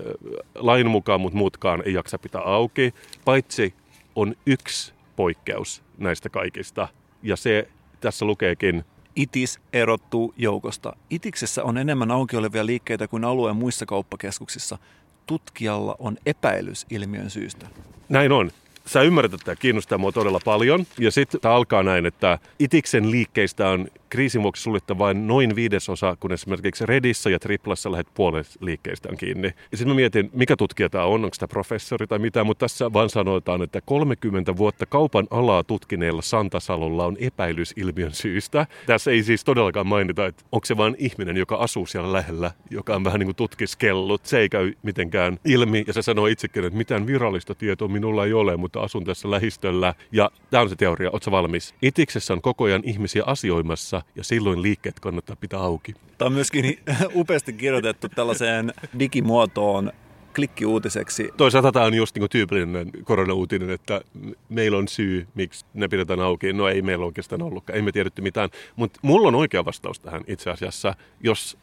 [0.55, 2.93] lain mukaan, mutta muutkaan ei jaksa pitää auki,
[3.25, 3.73] paitsi
[4.15, 6.88] on yksi poikkeus näistä kaikista,
[7.23, 7.67] ja se
[7.99, 8.83] tässä lukeekin
[9.15, 10.93] Itis erottuu joukosta.
[11.09, 14.77] Itiksessä on enemmän auki olevia liikkeitä kuin alueen muissa kauppakeskuksissa.
[15.25, 17.67] Tutkijalla on epäilys ilmiön syystä.
[18.09, 18.51] Näin on.
[18.89, 20.86] Sä ymmärrät, että tämä kiinnostaa mua todella paljon.
[20.99, 26.17] Ja sitten tämä alkaa näin, että Itiksen liikkeistä on kriisin vuoksi suljettu vain noin viidesosa,
[26.19, 29.47] kun esimerkiksi Redissä ja Triplassa lähdet puolet liikkeistä on kiinni.
[29.47, 32.93] Ja sitten mä mietin, mikä tutkija tämä on, onko tämä professori tai mitä, mutta tässä
[32.93, 38.67] vaan sanotaan, että 30 vuotta kaupan alaa tutkineella Santasalolla on epäilys ilmiön syystä.
[38.86, 42.95] Tässä ei siis todellakaan mainita, että onko se vain ihminen, joka asuu siellä lähellä, joka
[42.95, 44.25] on vähän niin kuin tutkiskellut.
[44.25, 48.34] Se ei käy mitenkään ilmi ja se sanoo itsekin, että mitään virallista tietoa minulla ei
[48.34, 49.93] ole, mutta asun tässä lähistöllä.
[50.11, 51.75] Ja tämä on se teoria, ootko valmis?
[51.81, 55.93] Itiksessä on koko ajan ihmisiä asioimassa ja silloin liikkeet kannattaa pitää auki.
[56.17, 56.79] Tämä on myöskin
[57.15, 59.91] upeasti kirjoitettu tällaiseen digimuotoon
[60.35, 61.29] klikkiuutiseksi.
[61.37, 64.01] Toisaalta tämä on just niin tyypillinen koronauutinen, että
[64.49, 66.53] meillä on syy, miksi ne pidetään auki.
[66.53, 68.49] No ei meillä oikeastaan ollutkaan, ei me tiedetty mitään.
[68.75, 70.95] Mutta mulla on oikea vastaus tähän itse asiassa.
[71.21, 71.57] Jos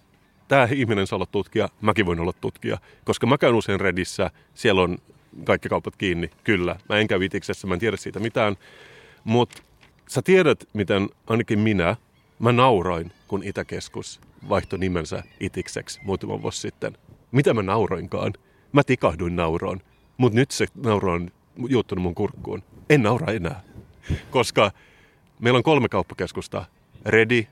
[0.48, 2.78] tämä ihminen saa olla tutkija, mäkin voin olla tutkija.
[3.04, 4.98] Koska mä käyn usein Redissä, siellä on
[5.44, 6.76] kaikki kaupat kiinni, kyllä.
[6.88, 8.56] Mä en käy Itiksessä, mä en tiedä siitä mitään.
[9.24, 9.62] Mutta
[10.08, 11.96] sä tiedät, miten ainakin minä,
[12.38, 16.98] mä nauroin, kun Itäkeskus vaihtoi nimensä Itikseksi muutama vuosi sitten.
[17.32, 18.32] Mitä mä nauroinkaan?
[18.72, 19.80] Mä tikahduin nauroon,
[20.16, 21.30] mutta nyt se nauro on
[21.68, 22.62] juuttunut mun kurkkuun.
[22.90, 23.62] En naura enää,
[24.30, 24.72] koska
[25.40, 26.64] meillä on kolme kauppakeskusta.
[27.06, 27.46] Redi,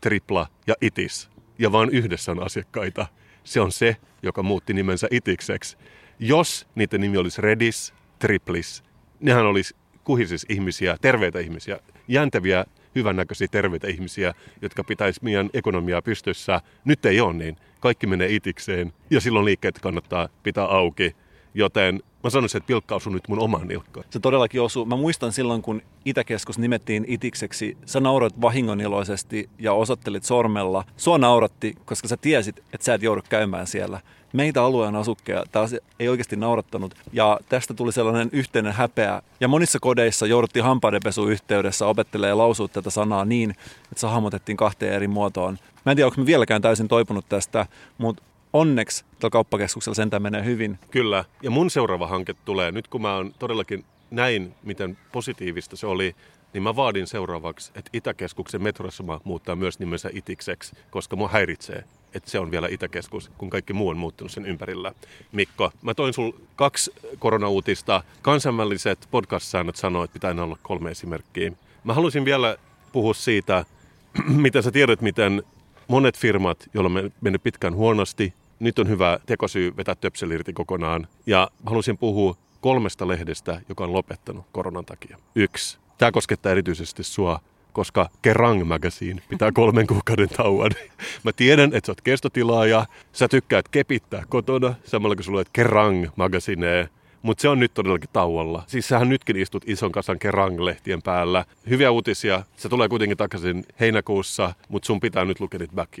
[0.00, 1.30] Tripla ja Itis.
[1.58, 3.06] Ja vain yhdessä on asiakkaita.
[3.44, 5.76] Se on se, joka muutti nimensä Itikseksi.
[6.18, 8.84] Jos niiden nimi olisi Redis, Triplis,
[9.20, 11.78] nehän olisi kuhisis ihmisiä, terveitä ihmisiä,
[12.08, 16.60] jäntäviä, hyvännäköisiä, terveitä ihmisiä, jotka pitäisi meidän ekonomiaa pystyssä.
[16.84, 17.56] Nyt ei ole niin.
[17.80, 21.16] Kaikki menee itikseen ja silloin liikkeet kannattaa pitää auki.
[21.58, 24.06] Joten mä sanoisin, että pilkka osui nyt mun omaan nilkkaan.
[24.10, 24.84] Se todellakin osuu.
[24.84, 30.84] Mä muistan silloin, kun Itäkeskus nimettiin Itikseksi, sä nauroit vahingoniloisesti ja osoittelit sormella.
[30.96, 34.00] Sua nauratti, koska sä tiesit, että sä et joudu käymään siellä
[34.32, 36.94] meitä alueen asukkeja taas ei oikeasti naurattanut.
[37.12, 39.22] Ja tästä tuli sellainen yhteinen häpeä.
[39.40, 44.92] Ja monissa kodeissa jouduttiin hampaidenpesu yhteydessä opettelee lausua tätä sanaa niin, että se hahmotettiin kahteen
[44.92, 45.58] eri muotoon.
[45.86, 47.66] Mä en tiedä, onko me vieläkään täysin toipunut tästä,
[47.98, 50.78] mutta onneksi tällä kauppakeskuksella sentään menee hyvin.
[50.90, 51.24] Kyllä.
[51.42, 56.14] Ja mun seuraava hanke tulee, nyt kun mä oon todellakin näin, miten positiivista se oli,
[56.52, 61.84] niin mä vaadin seuraavaksi, että Itäkeskuksen metrosama muuttaa myös nimensä Itikseksi, koska mua häiritsee,
[62.14, 64.92] että se on vielä Itäkeskus, kun kaikki muu on muuttunut sen ympärillä.
[65.32, 68.02] Mikko, mä toin sul kaksi koronauutista.
[68.22, 71.52] Kansainväliset podcast-säännöt sanoo, että pitää olla kolme esimerkkiä.
[71.84, 72.56] Mä haluaisin vielä
[72.92, 73.64] puhua siitä,
[74.44, 75.42] miten sä tiedät, miten
[75.88, 81.08] monet firmat, joilla on mennyt pitkään huonosti, nyt on hyvä tekosyy vetää töpseli irti kokonaan.
[81.26, 85.18] Ja haluaisin puhua kolmesta lehdestä, joka on lopettanut koronan takia.
[85.34, 85.78] Yksi.
[85.98, 87.40] Tämä koskettaa erityisesti sua,
[87.72, 90.70] koska Kerrang Magazine pitää kolmen kuukauden tauon.
[91.24, 96.06] Mä tiedän, että sä oot kestotilaaja, sä tykkäät kepittää kotona, samalla kun sulla olet Kerrang
[96.16, 96.88] Magazine,
[97.22, 98.64] mutta se on nyt todellakin tauolla.
[98.66, 101.44] Siis sähän nytkin istut ison kasan Kerrang-lehtien päällä.
[101.68, 102.44] Hyviä uutisia.
[102.56, 105.92] Se tulee kuitenkin takaisin heinäkuussa, mutta sun pitää nyt lukea niitä back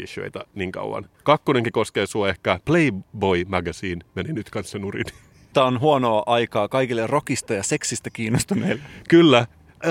[0.54, 1.08] niin kauan.
[1.24, 2.60] Kakkonenkin koskee sua ehkä.
[2.64, 5.04] Playboy Magazine meni nyt kanssa nurin.
[5.52, 8.82] Tämä on huonoa aikaa kaikille rockista ja seksistä kiinnostuneille.
[9.08, 9.46] Kyllä,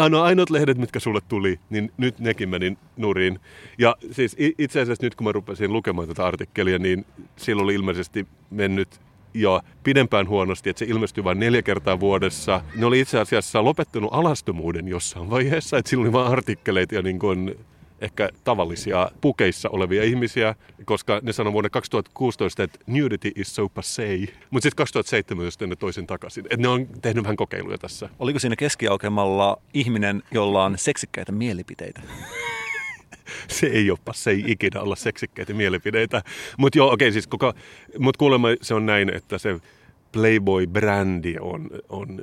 [0.09, 3.39] no ainoat lehdet, mitkä sulle tuli, niin nyt nekin meni nurin.
[3.77, 8.27] Ja siis itse asiassa nyt kun mä rupesin lukemaan tätä artikkelia, niin sillä oli ilmeisesti
[8.49, 8.99] mennyt
[9.41, 12.61] jo pidempään huonosti, että se ilmestyi vain neljä kertaa vuodessa.
[12.75, 17.19] Ne oli itse asiassa lopettanut alastomuuden jossain vaiheessa, että sillä oli vain artikkeleita ja niin
[17.19, 17.55] kuin
[18.01, 24.31] ehkä tavallisia pukeissa olevia ihmisiä, koska ne sanoi vuonna 2016, että nudity is so passé.
[24.49, 26.45] Mutta sitten 2017 ne toisen takaisin.
[26.49, 28.09] Et ne on tehnyt vähän kokeiluja tässä.
[28.19, 32.01] Oliko siinä keskiaukemalla ihminen, jolla on seksikkäitä mielipiteitä?
[33.47, 36.21] Se ei ole se ei ikinä olla seksikkäitä mielipiteitä.
[36.57, 37.53] Mutta joo, okei, okay, siis koko,
[37.99, 39.59] mut kuulemma se on näin, että se
[40.11, 42.21] Playboy-brändi on, on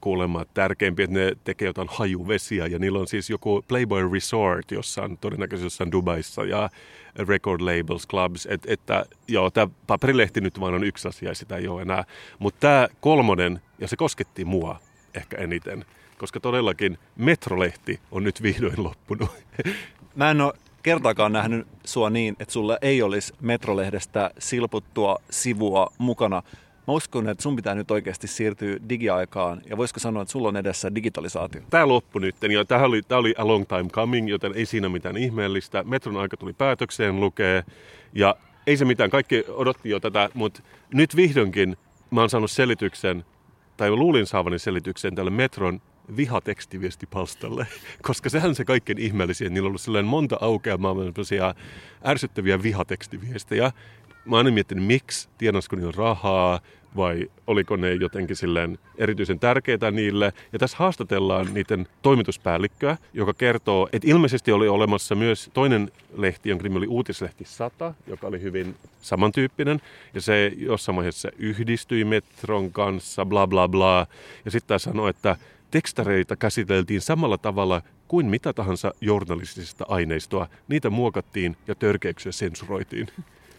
[0.00, 5.02] kuulemma tärkeämpi, että ne tekee jotain hajuvesiä ja niillä on siis joku Playboy Resort, jossa
[5.02, 6.70] on todennäköisesti jossain Dubaissa ja
[7.28, 11.56] Record Labels Clubs, et, että joo, tämä paperilehti nyt vaan on yksi asia ja sitä
[11.56, 12.04] ei ole enää.
[12.38, 14.80] Mutta tämä kolmonen, ja se kosketti mua
[15.14, 15.84] ehkä eniten,
[16.18, 19.30] koska todellakin Metrolehti on nyt vihdoin loppunut.
[20.16, 26.42] Mä en ole kertaakaan nähnyt sua niin, että sulla ei olisi Metrolehdestä silputtua sivua mukana.
[26.86, 30.56] Mä uskon, että sun pitää nyt oikeasti siirtyä digiaikaan ja voisiko sanoa, että sulla on
[30.56, 31.62] edessä digitalisaatio?
[31.70, 34.88] Tämä loppui nyt ja tämä oli, tämä oli a long time coming, joten ei siinä
[34.88, 35.82] mitään ihmeellistä.
[35.84, 37.64] Metron aika tuli päätökseen lukee
[38.12, 40.62] ja ei se mitään, kaikki odotti jo tätä, mutta
[40.94, 41.76] nyt vihdoinkin
[42.10, 43.24] mä oon saanut selityksen,
[43.76, 45.80] tai luulin saavani selityksen tälle Metron
[46.16, 47.66] vihatekstiviestipalstalle,
[48.02, 49.54] koska sehän se kaikkein ihmeellisin.
[49.54, 50.94] Niillä on ollut monta aukeamaa
[52.04, 53.72] ärsyttäviä vihatekstiviestejä
[54.24, 56.60] mä oon miettinyt, miksi, tienasko niillä rahaa,
[56.96, 60.32] vai oliko ne jotenkin silleen erityisen tärkeitä niille.
[60.52, 66.62] Ja tässä haastatellaan niiden toimituspäällikköä, joka kertoo, että ilmeisesti oli olemassa myös toinen lehti, jonka
[66.62, 69.80] nimi oli Uutislehti 100, joka oli hyvin samantyyppinen.
[70.14, 74.06] Ja se jossain vaiheessa yhdistyi Metron kanssa, bla bla bla.
[74.44, 75.36] Ja sitten tämä sanoi, että
[75.74, 80.48] tekstareita käsiteltiin samalla tavalla kuin mitä tahansa journalistisesta aineistoa.
[80.68, 83.08] Niitä muokattiin ja törkeyksiä sensuroitiin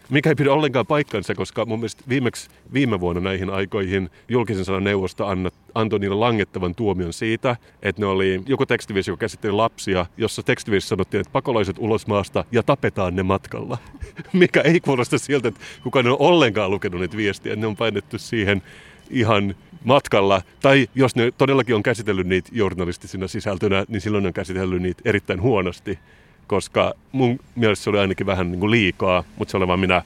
[0.08, 4.84] mikä ei pidä ollenkaan paikkansa, koska mun mielestä viimeksi viime vuonna näihin aikoihin julkisen sanan
[4.84, 5.26] neuvosto
[5.74, 10.88] antoi niille langettavan tuomion siitä, että ne oli joku tekstiviisi, joka käsitteli lapsia, jossa tekstiviisi
[10.88, 13.78] sanottiin, että pakolaiset ulos maasta ja tapetaan ne matkalla.
[14.32, 17.56] mikä ei kuulosta siltä, että kukaan ei ole ollenkaan lukenut niitä viestiä.
[17.56, 18.62] Ne on painettu siihen
[19.10, 20.42] ihan matkalla.
[20.60, 25.02] Tai jos ne todellakin on käsitellyt niitä journalistisina sisältönä, niin silloin ne on käsitellyt niitä
[25.04, 25.98] erittäin huonosti
[26.46, 30.02] koska mun mielestä se oli ainakin vähän niin kuin liikaa, mutta se oli vaan minä.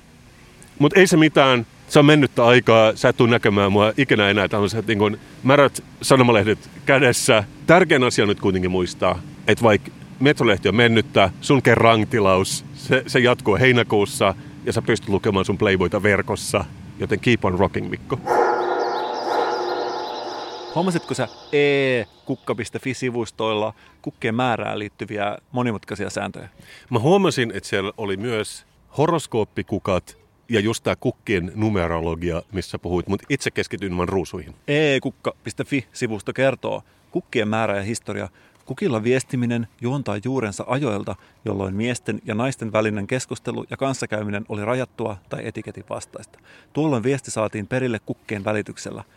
[0.79, 4.49] Mutta ei se mitään, se on mennyttä aikaa, sä et tuu näkemään mua ikinä enää
[4.49, 7.45] tämmöiset niin kuin märät sanomalehdet kädessä.
[7.67, 13.57] Tärkein asia nyt kuitenkin muistaa, että vaikka Metrolehti on mennyttä, sun kerrangtilaus, se, se jatkuu
[13.57, 14.35] heinäkuussa
[14.67, 16.65] ja sä pystyt lukemaan sun Playboyta verkossa,
[16.99, 18.40] joten keep on rocking, Mikko.
[20.75, 26.49] Huomasitko sä e-kukka.fi-sivustoilla kukkien määrään liittyviä monimutkaisia sääntöjä?
[26.91, 28.67] Mä huomasin, että siellä oli myös
[28.99, 34.55] horoskooppikukat ja just tämä kukkien numerologia, missä puhuit, mutta itse keskityin vain ruusuihin.
[34.69, 38.29] e-kukka.fi-sivusto kertoo kukkien määrä ja historia.
[38.67, 45.17] Kukilla viestiminen juontaa juurensa ajoilta, jolloin miesten ja naisten välinen keskustelu ja kanssakäyminen oli rajattua
[45.29, 46.39] tai etiketin vastaista.
[46.73, 49.05] Tuolloin viesti saatiin perille kukkien välityksellä–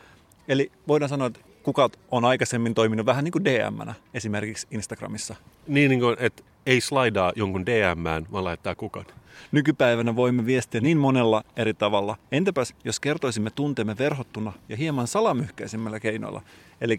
[0.47, 5.35] Eli voidaan sanoa, että kukat on aikaisemmin toiminut vähän niin kuin dm esimerkiksi Instagramissa.
[5.67, 9.05] Niin, niin kuin, että ei slaidaa jonkun DMään, vaan laittaa kukan.
[9.51, 12.17] Nykypäivänä voimme viestiä niin monella eri tavalla.
[12.31, 16.41] Entäpäs, jos kertoisimme tunteemme verhottuna ja hieman salamyhkäisimmillä keinoilla?
[16.81, 16.97] Eli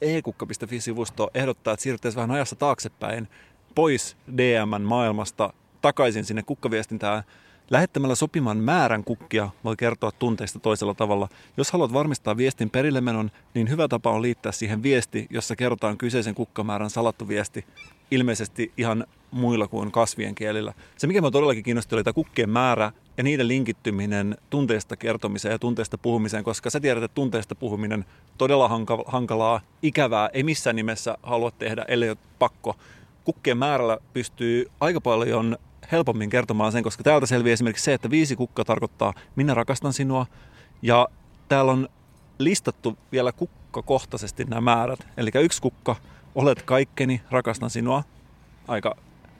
[0.00, 3.28] e-kukka.fi-sivusto ehdottaa, että siirryttäisiin vähän ajassa taaksepäin,
[3.74, 5.52] pois dm maailmasta,
[5.82, 7.22] takaisin sinne kukkaviestintään
[7.70, 11.28] Lähettämällä sopiman määrän kukkia voi kertoa tunteista toisella tavalla.
[11.56, 16.34] Jos haluat varmistaa viestin perillemenon, niin hyvä tapa on liittää siihen viesti, jossa kerrotaan kyseisen
[16.34, 17.64] kukkamäärän salattu viesti.
[18.10, 20.74] Ilmeisesti ihan muilla kuin kasvien kielillä.
[20.96, 25.58] Se, mikä minua todellakin kiinnosti, oli tämä kukkien määrä ja niiden linkittyminen tunteista kertomiseen ja
[25.58, 28.04] tunteista puhumiseen, koska sä tiedät, että tunteista puhuminen
[28.38, 28.70] todella
[29.06, 32.76] hankalaa, ikävää, ei missään nimessä halua tehdä, ellei ole pakko.
[33.24, 35.58] Kukkien määrällä pystyy aika paljon
[35.92, 40.26] helpommin kertomaan sen, koska täältä selviää esimerkiksi se, että viisi kukka tarkoittaa minä rakastan sinua.
[40.82, 41.08] Ja
[41.48, 41.88] täällä on
[42.38, 45.08] listattu vielä kukkakohtaisesti nämä määrät.
[45.16, 45.96] Eli yksi kukka,
[46.34, 48.04] olet kaikkeni, rakastan sinua.
[48.68, 48.96] Aika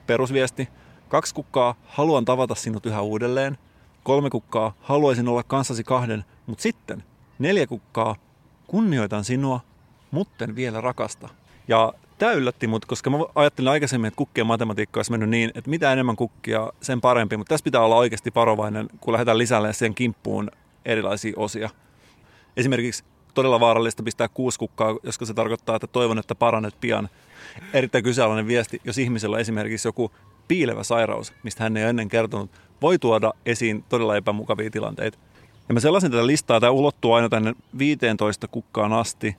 [0.07, 0.69] perusviesti.
[1.09, 3.57] Kaksi kukkaa, haluan tavata sinut yhä uudelleen.
[4.03, 7.03] Kolme kukkaa, haluaisin olla kanssasi kahden, mutta sitten
[7.39, 8.15] neljä kukkaa,
[8.67, 9.59] kunnioitan sinua,
[10.11, 11.29] mutten vielä rakasta.
[11.67, 15.69] Ja tämä yllätti mut, koska mä ajattelin aikaisemmin, että kukkien matematiikka olisi mennyt niin, että
[15.69, 17.37] mitä enemmän kukkia, sen parempi.
[17.37, 20.51] Mutta tässä pitää olla oikeasti varovainen, kun lähdetään lisälle sen kimppuun
[20.85, 21.69] erilaisia osia.
[22.57, 23.03] Esimerkiksi
[23.33, 27.09] todella vaarallista pistää kuusi kukkaa, koska se tarkoittaa, että toivon, että paranet pian.
[27.73, 30.11] Erittäin kyseenalainen viesti, jos ihmisellä on esimerkiksi joku
[30.47, 35.17] piilevä sairaus, mistä hän ei ole ennen kertonut, voi tuoda esiin todella epämukavia tilanteita.
[35.67, 39.35] Ja mä sellaisin tätä listaa, tämä ulottuu aina tänne 15 kukkaan asti.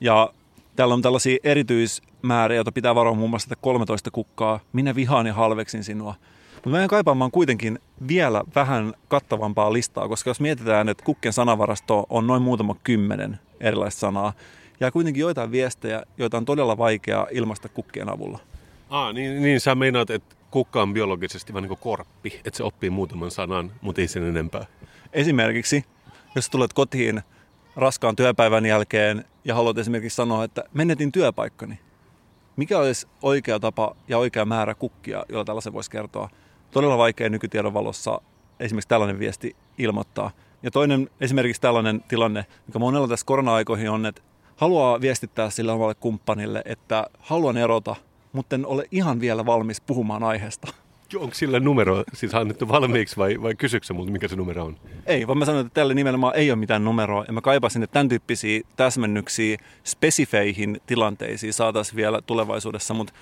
[0.00, 0.32] Ja
[0.76, 4.60] Täällä on tällaisia erityismääriä, joita pitää varoa muun muassa 13 kukkaa.
[4.72, 6.14] Minä vihaan ja halveksin sinua.
[6.54, 12.06] Mutta mä en kaipaamaan kuitenkin vielä vähän kattavampaa listaa, koska jos mietitään, että kukkien sanavarasto
[12.10, 14.32] on noin muutama kymmenen erilaista sanaa,
[14.80, 18.38] ja kuitenkin joitain viestejä, joita on todella vaikea ilmaista kukkien avulla.
[18.90, 22.62] Ah, niin, niin sä meinaat, että kukka on biologisesti vähän niin kuin korppi, että se
[22.62, 24.66] oppii muutaman sanan, mutta ei sen enempää.
[25.12, 25.84] Esimerkiksi,
[26.34, 27.22] jos tulet kotiin
[27.76, 31.78] raskaan työpäivän jälkeen ja haluat esimerkiksi sanoa, että menetin työpaikkani.
[32.56, 36.28] Mikä olisi oikea tapa ja oikea määrä kukkia, jolla tällaisen voisi kertoa?
[36.70, 38.20] Todella vaikea nykytiedon valossa
[38.60, 40.30] esimerkiksi tällainen viesti ilmoittaa.
[40.62, 44.22] Ja toinen esimerkiksi tällainen tilanne, mikä monella tässä korona-aikoihin on, että
[44.56, 47.96] haluaa viestittää sille omalle kumppanille, että haluan erota,
[48.32, 50.72] mutta en ole ihan vielä valmis puhumaan aiheesta.
[51.14, 54.76] Onko sillä numero siis annettu valmiiksi vai, vai kysyksä multa, mikä se numero on?
[55.06, 57.24] Ei, vaan mä sanoin, että tällä nimenomaan ei ole mitään numeroa.
[57.26, 62.94] Ja mä kaipasin, että tämän tyyppisiä täsmennyksiä spesifeihin tilanteisiin saataisiin vielä tulevaisuudessa.
[62.94, 63.12] Mutta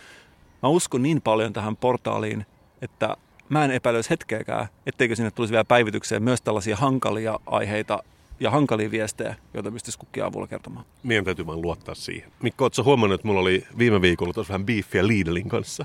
[0.62, 2.47] mä uskon niin paljon tähän portaaliin,
[2.83, 3.16] että
[3.49, 8.03] mä en epäilöisi hetkeäkään, etteikö sinne tulisi vielä päivitykseen myös tällaisia hankalia aiheita
[8.40, 10.87] ja hankalia viestejä, joita pystyisi kukkia avulla kertomaan.
[11.03, 12.33] Meidän täytyy vaan luottaa siihen.
[12.42, 15.85] Mikko, ootko huomannut, että mulla oli viime viikolla tuossa vähän beefiä Lidlin kanssa?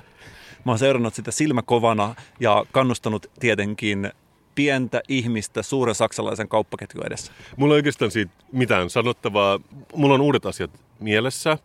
[0.64, 4.12] Mä oon seurannut sitä silmäkovana ja kannustanut tietenkin
[4.54, 7.32] pientä ihmistä suuren saksalaisen kauppaketjun edessä?
[7.56, 9.60] Mulla ei oikeastaan siitä mitään sanottavaa.
[9.94, 11.58] Mulla on uudet asiat mielessä,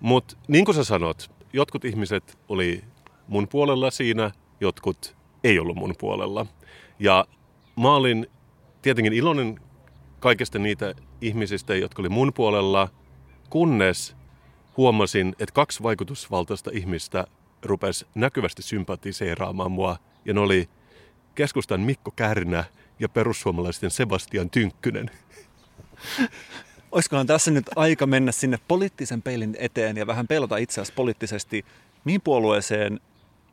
[0.00, 2.84] mutta niin kuin sä sanot, jotkut ihmiset oli
[3.28, 4.30] mun puolella siinä,
[4.60, 6.46] jotkut ei ollut mun puolella.
[6.98, 7.26] Ja
[7.80, 8.26] mä olin
[8.82, 9.60] tietenkin iloinen
[10.20, 12.88] kaikista niitä ihmisistä, jotka oli mun puolella,
[13.50, 14.16] kunnes
[14.76, 17.26] huomasin, että kaksi vaikutusvaltaista ihmistä
[17.66, 20.68] rupesi näkyvästi sympatiseeraamaan mua, ja ne oli
[21.34, 22.64] keskustan Mikko Kärnä
[23.00, 25.10] ja perussuomalaisten Sebastian Tynkkynen.
[26.92, 31.64] Olisikohan tässä nyt aika mennä sinne poliittisen peilin eteen ja vähän pelata itseäsi poliittisesti,
[32.04, 33.00] mihin puolueeseen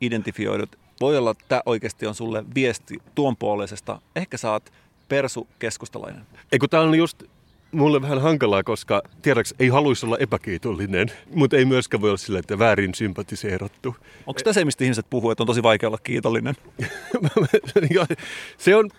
[0.00, 0.78] identifioidut?
[1.00, 4.00] Voi olla, että tämä oikeasti on sulle viesti tuon puoleisesta.
[4.16, 4.72] Ehkä saat
[5.08, 6.26] persu keskustalainen.
[6.52, 7.22] Eikö tämä on just
[7.74, 12.38] mulle vähän hankalaa, koska tiedäks, ei haluaisi olla epäkiitollinen, mutta ei myöskään voi olla sillä,
[12.38, 13.96] että väärin sympatiseerattu.
[14.26, 16.54] Onko tässä se, mistä ihmiset puhuu, että on tosi vaikea olla kiitollinen?
[18.58, 18.90] se on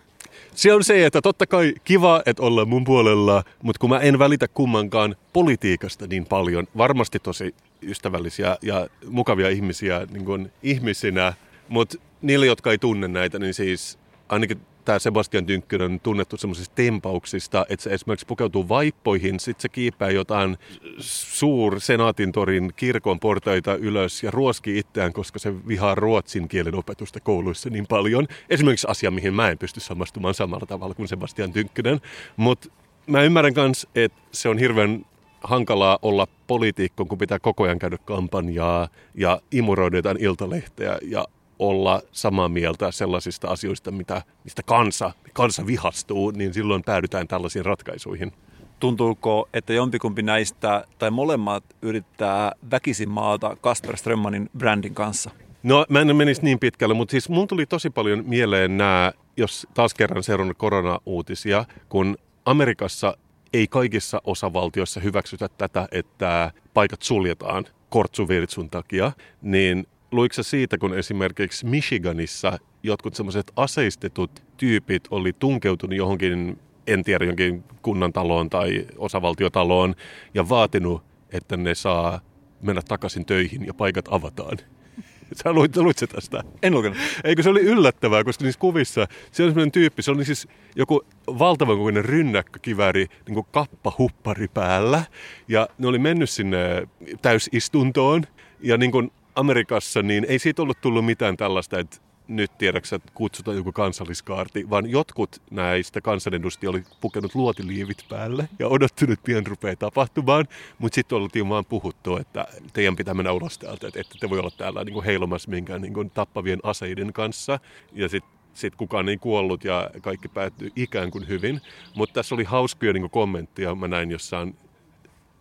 [0.56, 4.20] se on se, että totta kai kiva, että ollaan mun puolella, mutta kun mä en
[4.20, 11.34] välitä kummankaan politiikasta niin paljon, varmasti tosi ystävällisiä ja mukavia ihmisiä niin kuin ihmisinä,
[11.70, 14.00] mutta niille, jotka ei tunne näitä, niin siis
[14.30, 19.70] ainakin tämä Sebastian Tynkkynen on tunnettu semmoisista tempauksista, että se esimerkiksi pukeutuu vaippoihin, sitten se
[19.70, 20.58] kiipää jotain
[21.00, 27.70] suur senaatintorin kirkon portaita ylös ja ruoski itseään, koska se vihaa ruotsin kielen opetusta kouluissa
[27.70, 28.28] niin paljon.
[28.50, 32.02] Esimerkiksi asia, mihin mä en pysty samastumaan samalla tavalla kuin Sebastian Tynkkynen.
[32.38, 32.70] Mutta
[33.08, 35.06] mä ymmärrän myös, että se on hirveän
[35.44, 41.26] hankalaa olla poliitikko, kun pitää koko ajan käydä kampanjaa ja imuroida jotain iltalehteä ja
[41.60, 48.32] olla samaa mieltä sellaisista asioista, mitä, mistä kansa, kansa vihastuu, niin silloin päädytään tällaisiin ratkaisuihin.
[48.80, 55.32] Tuntuuko, että jompikumpi näistä tai molemmat yrittää väkisin maata Kasper Strömmanin brändin kanssa?
[55.64, 59.68] No mä en menisi niin pitkälle, mutta siis mun tuli tosi paljon mieleen nämä, jos
[59.74, 63.18] taas kerran seurannut korona-uutisia, kun Amerikassa
[63.54, 71.66] ei kaikissa osavaltioissa hyväksytä tätä, että paikat suljetaan kortsuvirtsun takia, niin luikse siitä, kun esimerkiksi
[71.66, 79.96] Michiganissa jotkut semmoiset aseistetut tyypit oli tunkeutunut johonkin, en tiedä, johonkin kunnantaloon tai osavaltiotaloon
[80.34, 82.22] ja vaatinut, että ne saa
[82.62, 84.58] mennä takaisin töihin ja paikat avataan.
[85.44, 86.44] Sä luit, luit se tästä?
[86.64, 86.98] En lukenut.
[87.24, 91.06] Eikö se oli yllättävää, koska niissä kuvissa se on sellainen tyyppi, se oli siis joku
[91.28, 95.04] valtavan kokoinen rynnäkkökiväri, niin kuin kappahuppari päällä.
[95.48, 96.88] Ja ne oli mennyt sinne
[97.22, 98.24] täysistuntoon
[98.60, 103.12] ja niin kuin Amerikassa, niin ei siitä ollut tullut mitään tällaista, että nyt tiedäksä, että
[103.14, 109.48] kutsutaan joku kansalliskaarti, vaan jotkut näistä kansanedustajia oli pukenut luotiliivit päälle ja odottanut, että pian
[109.48, 110.46] rupeaa tapahtumaan,
[110.78, 114.40] mutta sitten oltiin vaan puhuttu, että teidän pitää mennä ulos täältä, että ette te voi
[114.40, 117.60] olla täällä niin kuin heilomassa minkään niin kuin tappavien aseiden kanssa.
[117.94, 121.62] Ja sitten sit kukaan ei kuollut ja kaikki päättyi ikään kuin hyvin.
[121.96, 124.56] Mutta tässä oli hauskoja niin kommentteja, mä näin jossain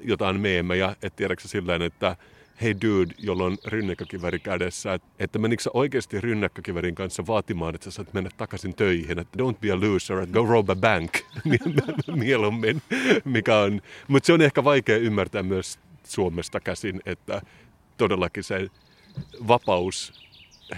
[0.00, 2.16] jotain meemejä, että tiedäksä silleen, että
[2.62, 7.84] hei dude, jolla on rynnäkkökiväri kädessä, että, että menikö sä oikeasti rynnäkkökivärin kanssa vaatimaan, että
[7.84, 11.12] sä saat mennä takaisin töihin, että don't be a loser, että go rob a bank
[12.14, 12.82] mieluummin,
[13.24, 17.42] mikä on, mutta se on ehkä vaikea ymmärtää myös Suomesta käsin, että
[17.96, 18.68] todellakin se
[19.48, 20.12] vapaus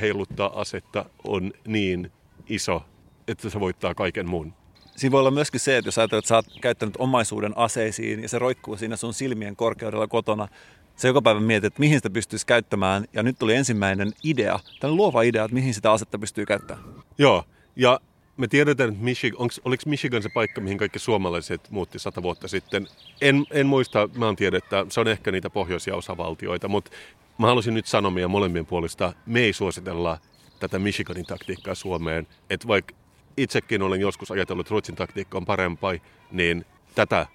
[0.00, 2.12] heiluttaa asetta on niin
[2.48, 2.82] iso,
[3.28, 4.52] että se voittaa kaiken muun.
[4.96, 8.28] Siinä voi olla myöskin se, että jos ajattelet, että sä oot käyttänyt omaisuuden aseisiin ja
[8.28, 10.48] se roikkuu siinä sun silmien korkeudella kotona,
[10.96, 13.04] se joka päivä mietit, että mihin sitä pystyisi käyttämään.
[13.12, 16.84] Ja nyt tuli ensimmäinen idea, tällainen luova idea, että mihin sitä asetta pystyy käyttämään.
[17.18, 17.44] Joo,
[17.76, 18.00] ja
[18.36, 22.48] me tiedetään, että Michigan, onks, oliko Michigan se paikka, mihin kaikki suomalaiset muutti sata vuotta
[22.48, 22.86] sitten.
[23.20, 26.90] En, en muista, mä oon tiedä, että se on ehkä niitä pohjoisia osavaltioita, mutta
[27.38, 30.18] mä halusin nyt sanoa meidän molemmien puolesta, me ei suositella
[30.58, 32.26] tätä Michiganin taktiikkaa Suomeen.
[32.50, 32.94] Että vaikka
[33.36, 35.94] itsekin olen joskus ajatellut, että Ruotsin taktiikka on parempaa,
[36.30, 37.26] niin tätä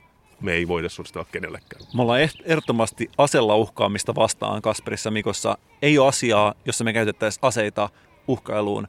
[0.42, 1.82] me ei voida suositella kenellekään.
[1.94, 5.58] Me ollaan ehdottomasti asella uhkaamista vastaan Kasperissa Mikossa.
[5.82, 7.90] Ei ole asiaa, jossa me käytettäisiin aseita
[8.28, 8.88] uhkailuun.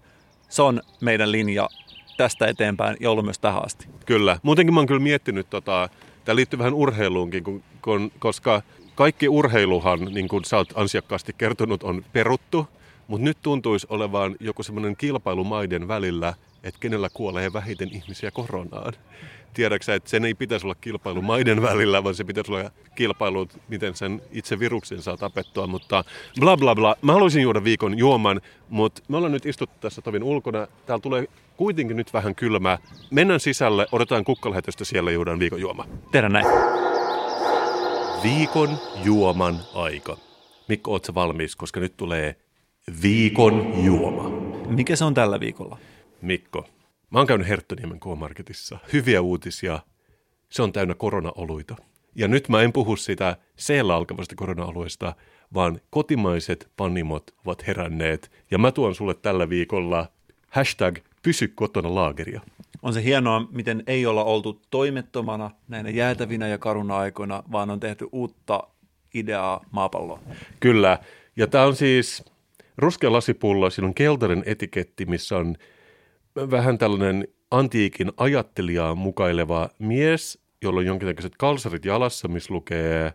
[0.48, 1.68] Se on meidän linja
[2.16, 3.86] tästä eteenpäin ja ollut myös tähän asti.
[4.06, 4.38] Kyllä.
[4.42, 5.88] Muutenkin mä oon kyllä miettinyt, tota,
[6.24, 8.62] tämä liittyy vähän urheiluunkin, kun, kun, koska
[8.94, 12.68] kaikki urheiluhan, niin kuin sä oot ansiokkaasti kertonut, on peruttu.
[13.06, 18.92] Mutta nyt tuntuisi olevan joku semmoinen kilpailu maiden välillä, että kenellä kuolee vähiten ihmisiä koronaan
[19.54, 23.96] tiedäksä, että sen ei pitäisi olla kilpailu maiden välillä, vaan se pitäisi olla kilpailu, miten
[23.96, 26.04] sen itse viruksen saa tapettua, mutta
[26.40, 26.96] bla bla bla.
[27.02, 30.66] Mä haluaisin juoda viikon juoman, mutta me ollaan nyt istuttu tässä tovin ulkona.
[30.86, 31.26] Täällä tulee
[31.56, 32.78] kuitenkin nyt vähän kylmää.
[33.10, 35.86] Mennään sisälle, odotetaan kukkalähetystä siellä juodaan viikon juoma.
[36.12, 36.46] Tehdään näin.
[38.22, 40.16] Viikon juoman aika.
[40.68, 42.36] Mikko, ootko valmis, koska nyt tulee
[43.02, 44.30] viikon juoma.
[44.68, 45.78] Mikä se on tällä viikolla?
[46.22, 46.66] Mikko,
[47.12, 48.78] Mä oon käynyt Herttoniemen K-Marketissa.
[48.92, 49.80] Hyviä uutisia.
[50.48, 51.76] Se on täynnä koronaoluita.
[52.14, 55.14] Ja nyt mä en puhu sitä seellä alkavasta korona-alueesta,
[55.54, 58.30] vaan kotimaiset panimot ovat heränneet.
[58.50, 60.08] Ja mä tuon sulle tällä viikolla
[60.48, 62.40] hashtag pysy kotona laageria.
[62.82, 68.08] On se hienoa, miten ei olla oltu toimettomana näinä jäätävinä ja karuna-aikoina, vaan on tehty
[68.12, 68.62] uutta
[69.14, 70.20] ideaa maapalloon.
[70.60, 70.98] Kyllä.
[71.36, 72.31] Ja tämä on siis
[72.82, 75.56] ruskea lasipullo, siinä on keltainen etiketti, missä on
[76.36, 83.12] vähän tällainen antiikin ajattelijaa mukaileva mies, jolla on jonkinnäköiset kalsarit jalassa, missä lukee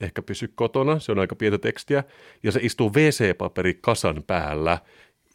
[0.00, 2.04] ehkä pysy kotona, se on aika pientä tekstiä,
[2.42, 4.78] ja se istuu WC-paperi kasan päällä.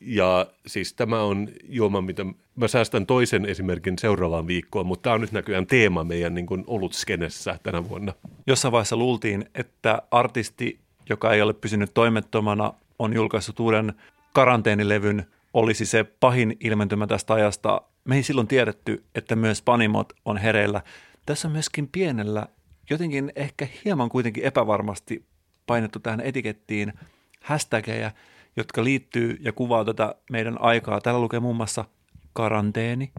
[0.02, 5.22] Ja siis tämä on juoma, mitä mä säästän toisen esimerkin seuraavaan viikkoon, mutta tämä on
[5.22, 8.14] nyt näköjään teema meidän niin kuin olutskenessä tänä vuonna.
[8.48, 13.94] Jossain vaiheessa luultiin, että artisti, joka ei ole pysynyt toimettomana, on julkaissut uuden
[14.34, 17.82] karanteenilevyn, olisi se pahin ilmentymä tästä ajasta.
[18.04, 20.82] Me ei silloin tiedetty, että myös Panimot on hereillä.
[21.26, 22.48] Tässä on myöskin pienellä,
[22.90, 25.26] jotenkin ehkä hieman kuitenkin epävarmasti
[25.66, 26.94] painettu tähän etikettiin
[27.42, 28.12] hashtageja,
[28.56, 31.02] jotka liittyy ja kuvaa tätä meidän aikaa.
[31.02, 31.86] Täällä lukee muun muassa
[32.34, 33.12] karanteeni,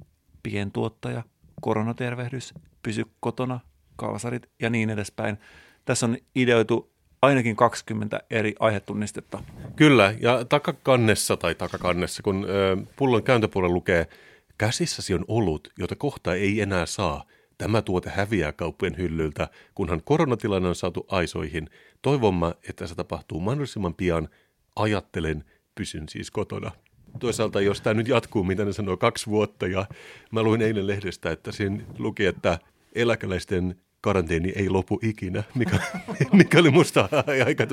[0.42, 1.22] pientuottaja,
[1.60, 3.60] koronatervehdys, pysy kotona,
[3.96, 5.38] kalsarit ja niin edespäin.
[5.84, 6.92] Tässä on ideoitu
[7.22, 9.42] ainakin 20 eri aihetunnistetta.
[9.76, 12.46] Kyllä, ja takakannessa tai takakannessa, kun
[12.96, 14.06] pullon kääntöpuolella lukee,
[14.58, 17.24] käsissäsi on olut, jota kohta ei enää saa.
[17.58, 21.70] Tämä tuote häviää kauppojen hyllyltä, kunhan koronatilanne on saatu aisoihin.
[22.02, 24.28] Toivomme, että se tapahtuu mahdollisimman pian.
[24.76, 25.44] Ajattelen,
[25.74, 26.70] pysyn siis kotona.
[27.20, 29.86] Toisaalta, jos tämä nyt jatkuu, mitä ne sanoo, kaksi vuotta, ja
[30.30, 32.58] mä luin eilen lehdestä, että siinä luki, että
[32.94, 35.78] eläkeläisten karanteeni ei lopu ikinä, mikä,
[36.32, 37.08] mikä oli musta
[37.46, 37.66] aika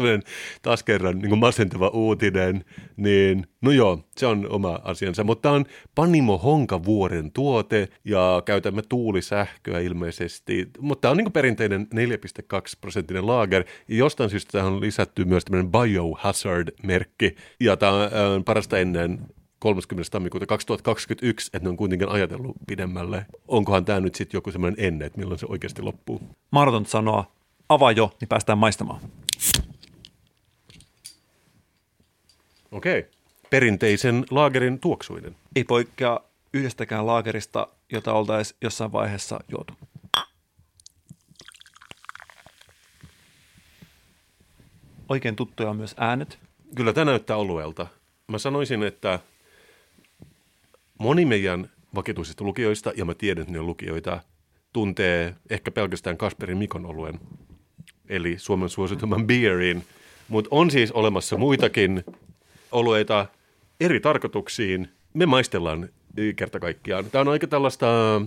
[0.61, 2.65] taas kerran niin masentava uutinen,
[2.97, 5.65] niin no joo, se on oma asiansa, mutta on
[5.95, 13.63] Panimo Honkavuoren tuote ja käytämme tuulisähköä ilmeisesti, mutta tämä on niin perinteinen 4,2 prosenttinen laager.
[13.88, 17.36] Ja jostain syystä tähän on lisätty myös tämmöinen Biohazard-merkki.
[17.59, 19.19] Ja tämä on parasta ennen
[19.66, 20.11] 30.
[20.11, 23.26] tammikuuta 2021, että ne on kuitenkin ajatellut pidemmälle.
[23.47, 26.22] Onkohan tämä nyt sitten joku semmoinen enne, että milloin se oikeasti loppuu?
[26.51, 27.32] Mahdotonta sanoa.
[27.70, 29.01] Avaa jo, niin päästään maistamaan.
[32.72, 32.99] Okei.
[32.99, 33.11] Okay.
[33.49, 35.36] Perinteisen laagerin tuoksuinen.
[35.55, 36.20] Ei poikkea
[36.53, 39.74] yhdestäkään laagerista, jota oltaisiin jossain vaiheessa juotu.
[45.09, 46.39] Oikein tuttuja on myös äänet.
[46.76, 47.88] Kyllä tämä näyttää oluelta.
[48.28, 49.20] Mä sanoisin, että
[50.98, 54.22] moni meidän vakituisista lukijoista, ja mä tiedän, että ne lukijoita,
[54.74, 57.20] tuntee ehkä pelkästään Kasperin Mikon oluen,
[58.10, 59.84] eli Suomen suosituimman beerin.
[60.28, 62.04] Mutta on siis olemassa muitakin
[62.72, 63.26] olueita
[63.80, 64.89] eri tarkoituksiin.
[65.14, 65.89] Me maistellaan
[66.36, 67.06] kerta kaikkiaan.
[67.06, 68.22] Tämä on aika tällaista,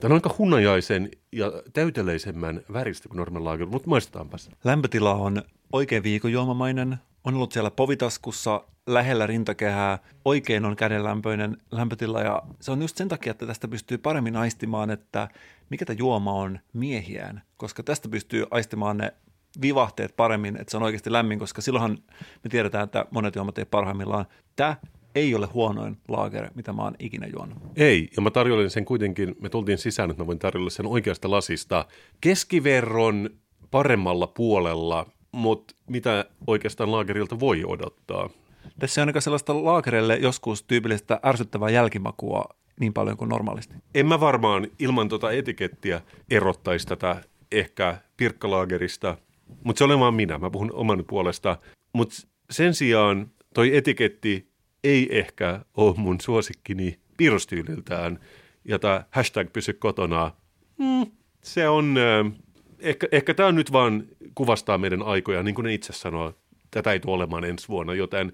[0.00, 4.50] tämä on aika hunajaisen ja täyteleisemmän väristä kuin normaali mutta maistetaanpas.
[4.64, 5.42] Lämpötila on
[5.72, 12.82] oikein viikojuomamainen, on ollut siellä povitaskussa lähellä rintakehää, oikein on kädenlämpöinen lämpötila ja se on
[12.82, 15.28] just sen takia, että tästä pystyy paremmin aistimaan, että
[15.70, 19.14] mikä tämä juoma on miehiään, koska tästä pystyy aistimaan ne
[19.62, 21.98] vivahteet paremmin, että se on oikeasti lämmin, koska silloinhan
[22.44, 24.26] me tiedetään, että monet juomat ei parhaimmillaan.
[24.56, 24.76] Tämä
[25.14, 27.58] ei ole huonoin laager, mitä mä oon ikinä juonut.
[27.76, 31.30] Ei, ja mä tarjoilin sen kuitenkin, me tultiin sisään, että mä voin tarjolla sen oikeasta
[31.30, 31.84] lasista
[32.20, 33.30] keskiverron
[33.70, 38.30] paremmalla puolella– mutta mitä oikeastaan laakerilta voi odottaa?
[38.78, 42.44] Tässä on aika sellaista laakerille joskus tyypillistä ärsyttävää jälkimakua
[42.80, 43.74] niin paljon kuin normaalisti.
[43.94, 46.00] En mä varmaan ilman tuota etikettiä
[46.30, 47.20] erottaisi tätä
[47.52, 49.16] ehkä pirkkalaagerista,
[49.64, 51.56] mutta se olen vaan minä, mä puhun oman puolesta.
[51.92, 52.14] Mutta
[52.50, 54.49] sen sijaan toi etiketti
[54.84, 58.18] ei ehkä ole mun suosikkini piirrostyyliltään,
[58.64, 60.32] ja tämä hashtag pysy kotona,
[60.78, 61.06] mm,
[61.42, 61.94] se on...
[61.98, 62.32] Äh,
[62.78, 64.04] ehkä, ehkä tämä nyt vaan
[64.34, 66.34] kuvastaa meidän aikoja, niin kuin ne itse sanoo,
[66.70, 68.32] tätä ei tule olemaan ensi vuonna, joten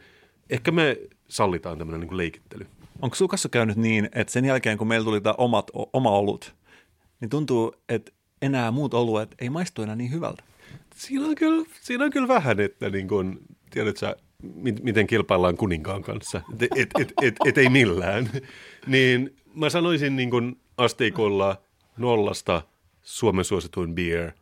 [0.50, 0.96] ehkä me
[1.28, 2.66] sallitaan tämmöinen niin leikittely.
[3.02, 6.54] Onko sukassa käynyt niin, että sen jälkeen kun meillä tuli tämä omat, oma olut,
[7.20, 10.44] niin tuntuu, että enää muut oluet ei maistu enää niin hyvältä?
[10.94, 13.38] Siinä on kyllä, siinä on kyllä vähän, että niin kuin,
[13.70, 14.16] tiedätkö,
[14.82, 18.30] miten kilpaillaan kuninkaan kanssa, et, et, et, et, et ei millään.
[18.86, 21.56] niin mä sanoisin niin kuin asteikolla
[21.96, 22.62] nollasta–
[23.06, 24.32] Suomen suosituin beer.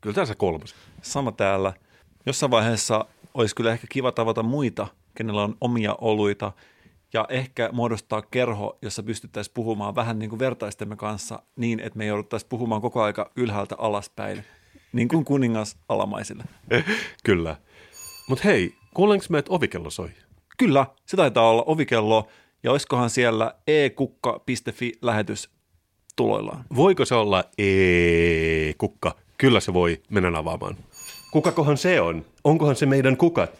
[0.00, 0.74] Kyllä tässä kolmas.
[1.02, 1.72] Sama täällä.
[2.26, 6.52] Jossain vaiheessa olisi kyllä ehkä kiva tavata muita, kenellä on omia oluita,
[7.12, 12.06] ja ehkä muodostaa kerho, jossa pystyttäisiin puhumaan vähän niin kuin vertaistemme kanssa niin, että me
[12.06, 14.44] jouduttaisiin puhumaan koko aika ylhäältä alaspäin,
[14.92, 16.44] niin kuin kuningas alamaisille.
[17.24, 17.56] Kyllä.
[18.28, 20.10] Mutta hei, kuulenko me, että ovikello soi?
[20.58, 22.28] Kyllä, se taitaa olla ovikello,
[22.62, 25.50] ja olisikohan siellä ekukka.fi-lähetys
[26.16, 26.64] tuloillaan?
[26.76, 29.14] Voiko se olla e-kukka?
[29.38, 30.02] Kyllä se voi.
[30.10, 30.76] Mennään avaamaan.
[31.30, 32.24] Kukakohan se on?
[32.44, 33.50] Onkohan se meidän kukat?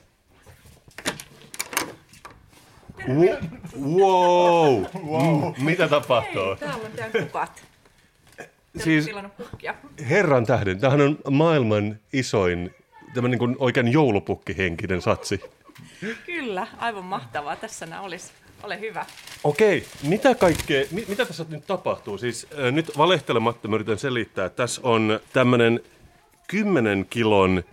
[3.78, 4.84] Wow!
[5.06, 5.52] wow.
[5.58, 6.56] Mitä tapahtuu?
[6.60, 7.64] Täällä on teidän kukat.
[8.76, 9.74] Siis Tilannut kukkia.
[10.10, 12.74] herran tähden, tämähän on maailman isoin,
[13.14, 15.40] tämmöinen niin joikein joulupukkihenkinen satsi.
[16.26, 17.56] Kyllä, aivan mahtavaa.
[17.56, 18.32] Tässä nämä olisi.
[18.62, 19.06] Ole hyvä.
[19.44, 22.18] Okei, mitä kaikkea, mi, mitä tässä nyt tapahtuu?
[22.18, 24.48] Siis äh, nyt valehtelematta mä yritän selittää.
[24.48, 25.80] Tässä on tämmöinen
[26.48, 27.64] 10 kilon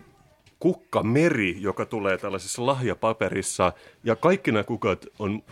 [0.59, 3.73] kukkameri, joka tulee tällaisessa lahjapaperissa.
[4.03, 5.43] Ja kaikki nämä kukat on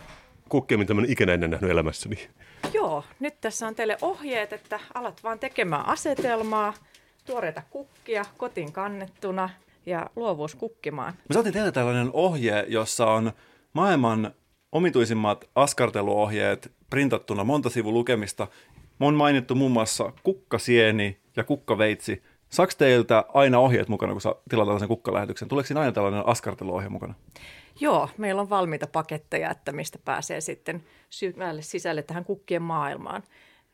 [0.48, 2.28] kukkia, mitä mä en ikinä ennen nähnyt elämässäni.
[2.72, 6.74] Joo, nyt tässä on teille ohjeet, että alat vaan tekemään asetelmaa,
[7.24, 9.50] tuoreita kukkia kotiin kannettuna
[9.86, 11.12] ja luovuus kukkimaan.
[11.28, 13.32] Me saatiin tehdä tällainen ohje, jossa on
[13.72, 14.34] maailman
[14.72, 18.48] omituisimmat askarteluohjeet printattuna monta sivun lukemista.
[19.00, 22.22] Mä on mainittu muun muassa kukkasieni ja kukkaveitsi.
[22.48, 25.48] Saaks teiltä aina ohjeet mukana, kun saa tilata tällaisen kukkalähetyksen?
[25.48, 27.14] Tuleeko siinä aina tällainen askarteluohje mukana?
[27.80, 33.22] Joo, meillä on valmiita paketteja, että mistä pääsee sitten syvälle sisälle tähän kukkien maailmaan.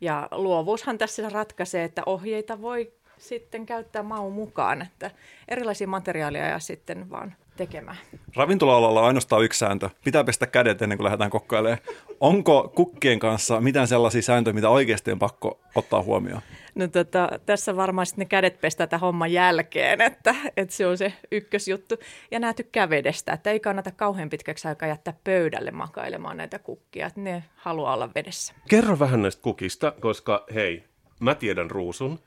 [0.01, 5.11] Ja luovuushan tässä ratkaisee, että ohjeita voi sitten käyttää maun mukaan, että
[5.49, 7.97] erilaisia materiaaleja ja sitten vaan tekemään.
[8.37, 9.91] Ravintola-alalla on ainoastaan yksi sääntö.
[10.05, 11.79] Pitää pestä kädet ennen kuin lähdetään kokkailemaan.
[12.21, 16.43] Onko kukkien kanssa mitään sellaisia sääntöjä, mitä oikeasti on pakko ottaa huomioon?
[16.75, 20.99] No tota, tässä varmaan sitten ne kädet pestää tämän homman jälkeen, että, että se on
[20.99, 21.95] se ykkösjuttu.
[22.31, 27.07] Ja nämä tykkää vedestä, että ei kannata kauhean pitkäksi aikaa jättää pöydälle makailemaan näitä kukkia,
[27.07, 28.55] että ne haluaa olla vedessä.
[28.69, 30.85] Kerro vähän näistä kukista, koska hei,
[31.21, 32.19] mä tiedän ruusun,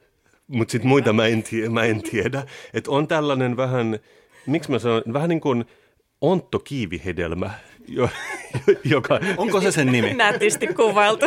[0.52, 2.44] mutta sitten muita mä en, tie, mä en tiedä.
[2.74, 4.00] Että on tällainen vähän,
[4.46, 5.66] miksi mä sanon, vähän niin kuin
[6.22, 7.52] onttokiivihedelmä,
[7.88, 8.10] jo,
[8.84, 9.20] joka...
[9.38, 10.14] Onko se sen nimi?
[10.14, 11.26] Nätisti kuvailtu.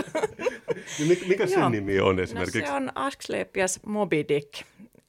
[1.27, 1.69] Mikä, sen Joo.
[1.69, 2.61] nimi on No esimerkiksi?
[2.61, 4.53] se on Asclepias Moby Dick.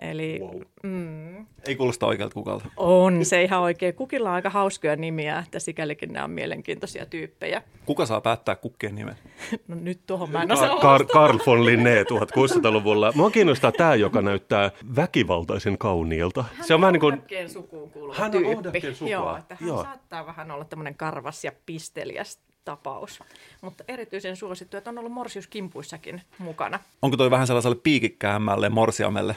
[0.02, 0.62] Eli Wow.
[0.84, 2.66] mm, Ei kuulosta oikealta kukalta.
[2.78, 3.94] on se ihan oikein.
[3.96, 7.62] Kukilla on aika hauskoja nimiä, että sikälikin nämä on mielenkiintoisia tyyppejä.
[7.86, 9.16] Kuka saa päättää kukkien nimen?
[9.68, 13.12] No nyt tuohon mä en osaa Kar- Karl von Linné 1600-luvulla.
[13.16, 16.46] Mua kiinnostaa tämä, joka näyttää väkivaltaisen kauniilta.
[16.62, 17.14] Se on vähän niin kuin...
[17.14, 18.56] Ohdakkeen sukuun kuuluva Hän on tyyppi.
[18.56, 19.12] ohdakkeen sukua.
[19.12, 19.84] Joo, että hän Joo.
[19.84, 23.20] saattaa vähän olla tämmöinen karvas ja pisteliäs tapaus.
[23.62, 26.80] Mutta erityisen suosittu, että on ollut morsiuskimpuissakin mukana.
[27.02, 29.36] Onko toi vähän sellaiselle piikikkäämmälle morsiamelle?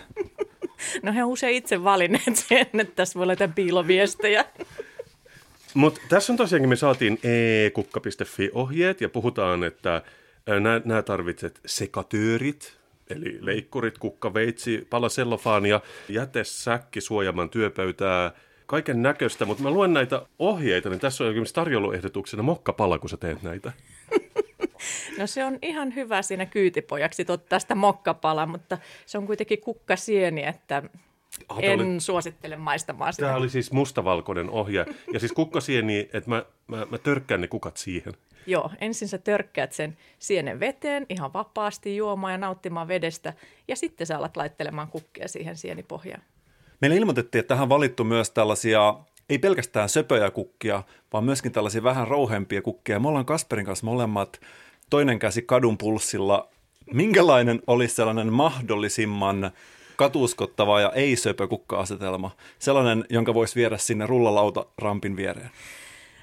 [1.03, 4.45] No he on usein itse valinneet sen, että tässä voi olla piiloviestejä.
[5.75, 10.03] Mutta tässä on tosiaankin, me saatiin e-kukka.fi ohjeet ja puhutaan, että
[10.85, 12.77] nämä tarvitset sekatöörit,
[13.11, 18.33] eli leikkurit, kukkaveitsi, pala sellofaania, jätesäkki suojaamaan työpöytää,
[18.67, 23.17] kaiken näköistä, mutta mä luen näitä ohjeita, niin tässä on esimerkiksi tarjouluehdotuksena mokkapala, kun sä
[23.17, 23.73] teet näitä.
[25.19, 30.45] No se on ihan hyvä siinä kyytipojaksi ottaa sitä mokkapala, mutta se on kuitenkin kukkasieni,
[30.47, 30.83] että
[31.49, 33.27] Ah, tää en oli- suosittele maistamaan sitä.
[33.27, 34.87] Tämä oli siis mustavalkoinen ohje.
[35.13, 38.13] Ja siis kukkasieni, että mä, mä, mä törkkään ne kukat siihen.
[38.47, 43.33] Joo, ensin sä törkkäät sen sienen veteen ihan vapaasti juomaan ja nauttimaan vedestä,
[43.69, 46.23] ja sitten sä alat laittelemaan kukkia siihen sienipohjaan.
[46.81, 48.95] Meille ilmoitettiin, että tähän on valittu myös tällaisia,
[49.29, 53.01] ei pelkästään söpöjä kukkia, vaan myöskin tällaisia vähän rouhempia kukkia.
[53.01, 54.41] Me ollaan Kasperin kanssa molemmat
[54.91, 56.49] toinen käsi kadun pulssilla.
[56.93, 59.51] Minkälainen olisi sellainen mahdollisimman
[59.97, 62.31] katuuskottava ja ei-söpö kukka-asetelma?
[62.59, 65.51] Sellainen, jonka voisi viedä sinne rullalauta rampin viereen.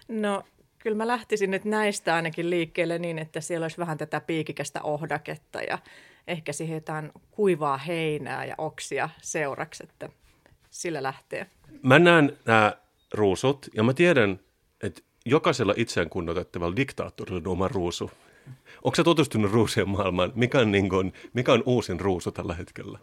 [0.08, 0.44] No,
[0.80, 5.62] kyllä mä lähtisin nyt näistä ainakin liikkeelle niin, että siellä olisi vähän tätä piikikästä ohdaketta
[5.62, 5.80] ja
[6.28, 10.10] ehkä siihen jotain kuivaa heinää ja oksia seuraksi, että
[10.70, 11.46] sillä lähtee.
[11.84, 12.74] Mä näen nämä
[13.14, 14.40] ruusut ja mä tiedän,
[14.84, 18.12] että jokaisella itseään kunnioitettavalla diktaattorilla on oma ruusu.
[18.84, 20.32] Onko sä tutustunut ruusien maailmaan?
[20.36, 23.00] Mikä on, niin kun, mikä on uusin ruusu tällä hetkellä?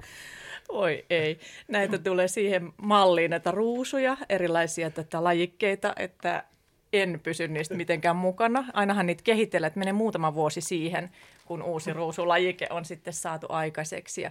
[0.68, 1.38] Oi ei.
[1.68, 6.44] Näitä tulee siihen malliin, näitä ruusuja, erilaisia tätä lajikkeita, että
[6.92, 8.64] en pysy niistä mitenkään mukana.
[8.72, 11.10] Ainahan niitä kehitellään, että menee muutama vuosi siihen,
[11.46, 14.22] kun uusi ruusulajike on sitten saatu aikaiseksi.
[14.22, 14.30] Ja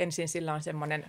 [0.00, 1.04] ensin sillä on semmoinen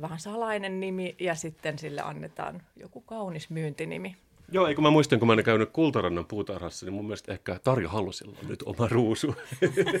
[0.00, 4.16] vähän salainen nimi ja sitten sille annetaan joku kaunis myyntinimi.
[4.52, 7.88] Joo, eikö mä muistan, kun mä olen käynyt Kultarannan puutarhassa, niin mun mielestä ehkä Tarja
[7.88, 9.34] Hallusilla on nyt oma ruusu.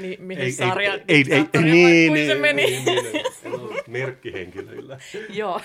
[0.00, 2.66] Niin, mihin Ei- ei- sarjaan ei- ei- diktaattori vai niin, kuin se niin, meni?
[2.66, 3.82] niin, niin, niin.
[3.86, 4.98] Merkkihenkilöillä.
[5.30, 5.60] Joo.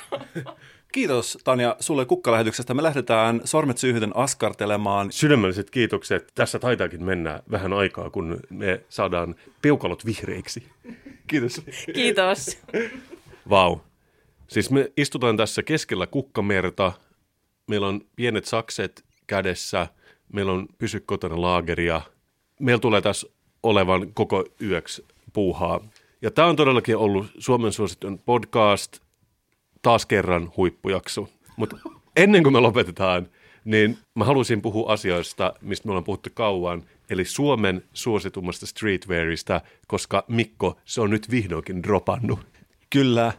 [0.93, 2.74] Kiitos Tanja sulle kukkalähetyksestä.
[2.74, 5.11] Me lähdetään sormet syyhyten askartelemaan.
[5.11, 6.32] Sydämelliset kiitokset.
[6.36, 10.64] Tässä taitaakin mennä vähän aikaa, kun me saadaan peukalot vihreiksi.
[11.28, 11.61] Kiitos.
[11.93, 12.57] Kiitos.
[13.49, 13.78] Vau.
[14.47, 16.91] Siis me istutaan tässä keskellä kukkamerta.
[17.68, 19.88] Meillä on pienet sakset kädessä.
[20.34, 22.01] Meillä on Pysy kotona laageria.
[22.59, 23.28] Meillä tulee tässä
[23.64, 25.80] olevan koko yöksi puuhaa.
[26.22, 28.99] Ja tämä on todellakin ollut Suomen suositun podcast,
[29.82, 31.30] taas kerran huippujakso.
[31.57, 31.78] Mutta
[32.16, 33.28] ennen kuin me lopetetaan,
[33.66, 40.26] niin mä haluaisin puhua asioista, mistä me ollaan puhuttu kauan, eli Suomen suositummasta streetwearista, koska
[40.28, 42.39] Mikko, se on nyt vihdoinkin dropannut.
[42.89, 43.34] Kyllä.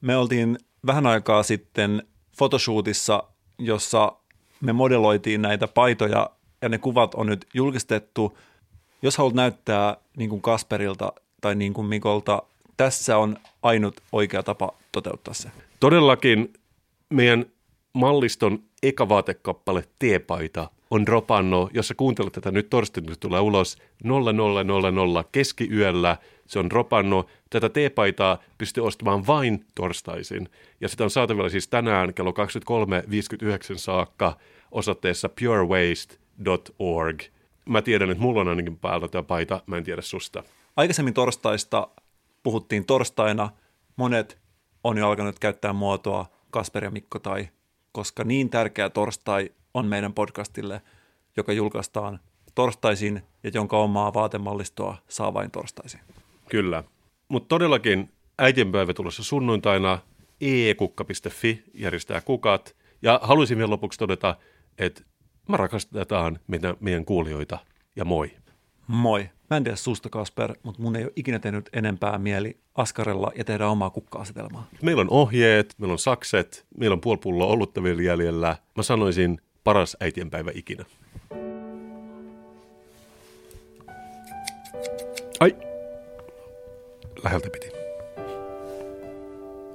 [0.00, 2.02] Me oltiin vähän aikaa sitten
[2.38, 3.22] photoshootissa,
[3.58, 4.12] jossa
[4.60, 6.30] me modeloitiin näitä paitoja
[6.62, 8.38] ja ne kuvat on nyt julkistettu.
[9.02, 12.42] Jos haluat näyttää niin kuin Kasperilta tai niin kuin Mikolta,
[12.76, 15.48] tässä on ainut oikea tapa toteuttaa se.
[15.80, 16.52] Todellakin
[17.10, 17.46] meidän
[17.92, 25.24] malliston eka vaatekappale Teepaita on dropannut, jos sä kuuntelet tätä nyt torstaina, tulee ulos 0000
[25.32, 27.28] keskiyöllä, se on dropannut.
[27.50, 30.48] Tätä teepaitaa pystyy ostamaan vain torstaisin.
[30.80, 32.36] Ja sitä on saatavilla siis tänään kello 23.59
[33.76, 34.36] saakka
[34.70, 37.22] osoitteessa purewaste.org.
[37.64, 40.42] Mä tiedän, että mulla on ainakin päällä tämä paita, mä en tiedä susta.
[40.76, 41.88] Aikaisemmin torstaista
[42.42, 43.50] puhuttiin torstaina.
[43.96, 44.38] Monet
[44.84, 47.48] on jo alkanut käyttää muotoa Kasper ja Mikko tai,
[47.92, 50.82] koska niin tärkeä torstai on meidän podcastille,
[51.36, 52.20] joka julkaistaan
[52.54, 56.00] torstaisin ja jonka omaa vaatemallistoa saa vain torstaisin.
[56.48, 56.84] Kyllä.
[57.28, 59.98] Mutta todellakin äitienpäivä tulossa sunnuntaina
[60.40, 62.76] eekukka.fi järjestää kukat.
[63.02, 64.36] Ja haluaisin vielä lopuksi todeta,
[64.78, 65.02] että
[65.48, 67.58] mä rakastetaan meidän, meidän kuulijoita
[67.96, 68.30] ja moi.
[68.86, 69.30] Moi.
[69.50, 73.44] Mä en tiedä susta, Kasper, mutta mun ei ole ikinä tehnyt enempää mieli askarella ja
[73.44, 74.68] tehdä omaa kukka-asetelmaa.
[74.82, 78.56] Meillä on ohjeet, meillä on sakset, meillä on puoli pulloa olutta vielä jäljellä.
[78.76, 80.84] Mä sanoisin paras äitienpäivä ikinä.
[85.40, 85.56] Ai,
[87.24, 87.72] läheltä piti.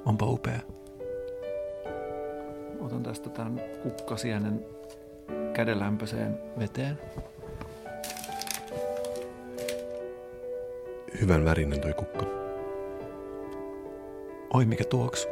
[0.06, 0.60] Onpa upea.
[2.80, 4.66] Otan tästä tämän kukkasienen
[5.52, 6.98] kädenlämpöiseen veteen.
[11.20, 12.26] Hyvän värinen toi kukka.
[14.54, 15.28] Oi mikä tuoksu.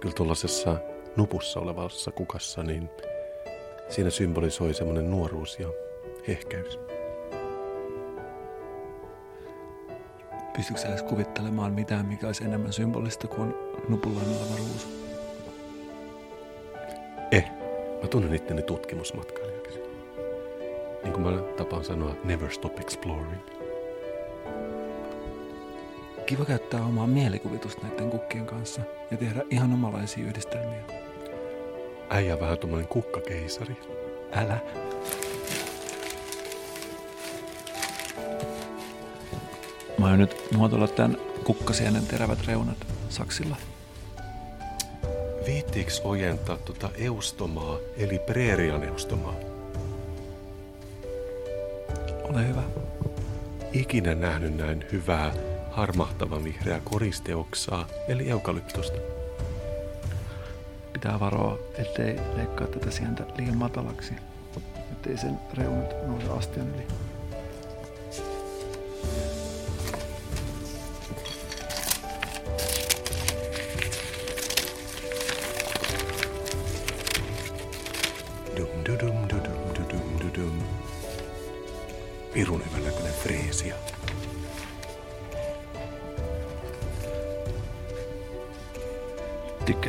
[0.00, 0.76] Kyllä tuollaisessa
[1.16, 2.90] nupussa olevassa kukassa, niin
[3.88, 5.68] siinä symbolisoi semmoinen nuoruus ja
[6.28, 6.89] hehkäys.
[10.60, 13.54] Pystytkö sä edes kuvittelemaan mitään, mikä olisi enemmän symbolista kuin
[13.88, 14.88] nupullaan oleva ruusu?
[17.30, 17.50] Eh,
[18.02, 19.78] mä tunnen itteni tutkimusmatkailijaksi.
[21.02, 23.40] Niin kuin mä tapaan sanoa, never stop exploring.
[26.26, 28.80] Kiva käyttää omaa mielikuvitusta näiden kukkien kanssa
[29.10, 30.82] ja tehdä ihan omalaisia yhdistelmiä.
[32.10, 33.76] Äijä vähän tommonen kukkakeisari.
[34.32, 34.58] Älä.
[40.00, 43.56] Mä oon nyt muotoilla tämän kukkasienen terävät reunat saksilla.
[45.46, 49.34] Viittiiks ojentaa tota eustomaa, eli preerian eustomaa?
[52.22, 52.62] Ole hyvä.
[53.72, 55.32] Ikinä nähnyt näin hyvää,
[55.70, 58.98] harmahtavan vihreää koristeoksaa, eli eukalyptosta.
[60.92, 64.14] Pitää varoa, ettei leikkaa tätä sientä liian matalaksi,
[64.92, 67.09] ettei sen reunat nouse astian yli.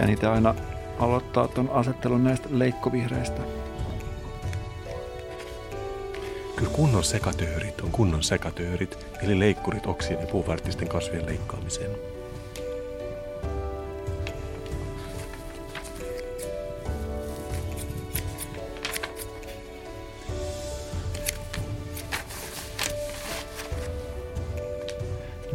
[0.02, 0.56] Tykkään niitä aina
[1.00, 3.42] aloittaa ton asettelun näistä leikkovihreistä.
[6.56, 11.92] Kyllä kunnon sekatöörit on kunnon sekatöörit, eli leikkurit oksien ja puuvartisten kasvien leikkaamiseen.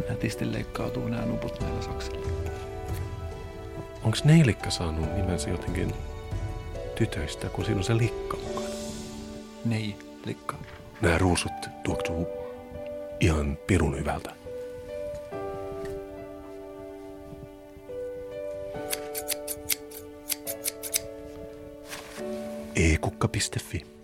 [0.09, 1.56] Nätisti leikkautuu nämä nuput.
[4.07, 5.93] Onko neilikka saanut nimensä jotenkin
[6.95, 8.75] tytöistä, kun siinä on se likka mukana?
[9.65, 9.95] Nei,
[10.25, 10.59] likkaa.
[11.01, 11.51] Nämä ruusut
[11.83, 12.27] tuoksuu
[13.19, 14.35] ihan pirun hyvältä.
[22.75, 23.96] e-kukka.fi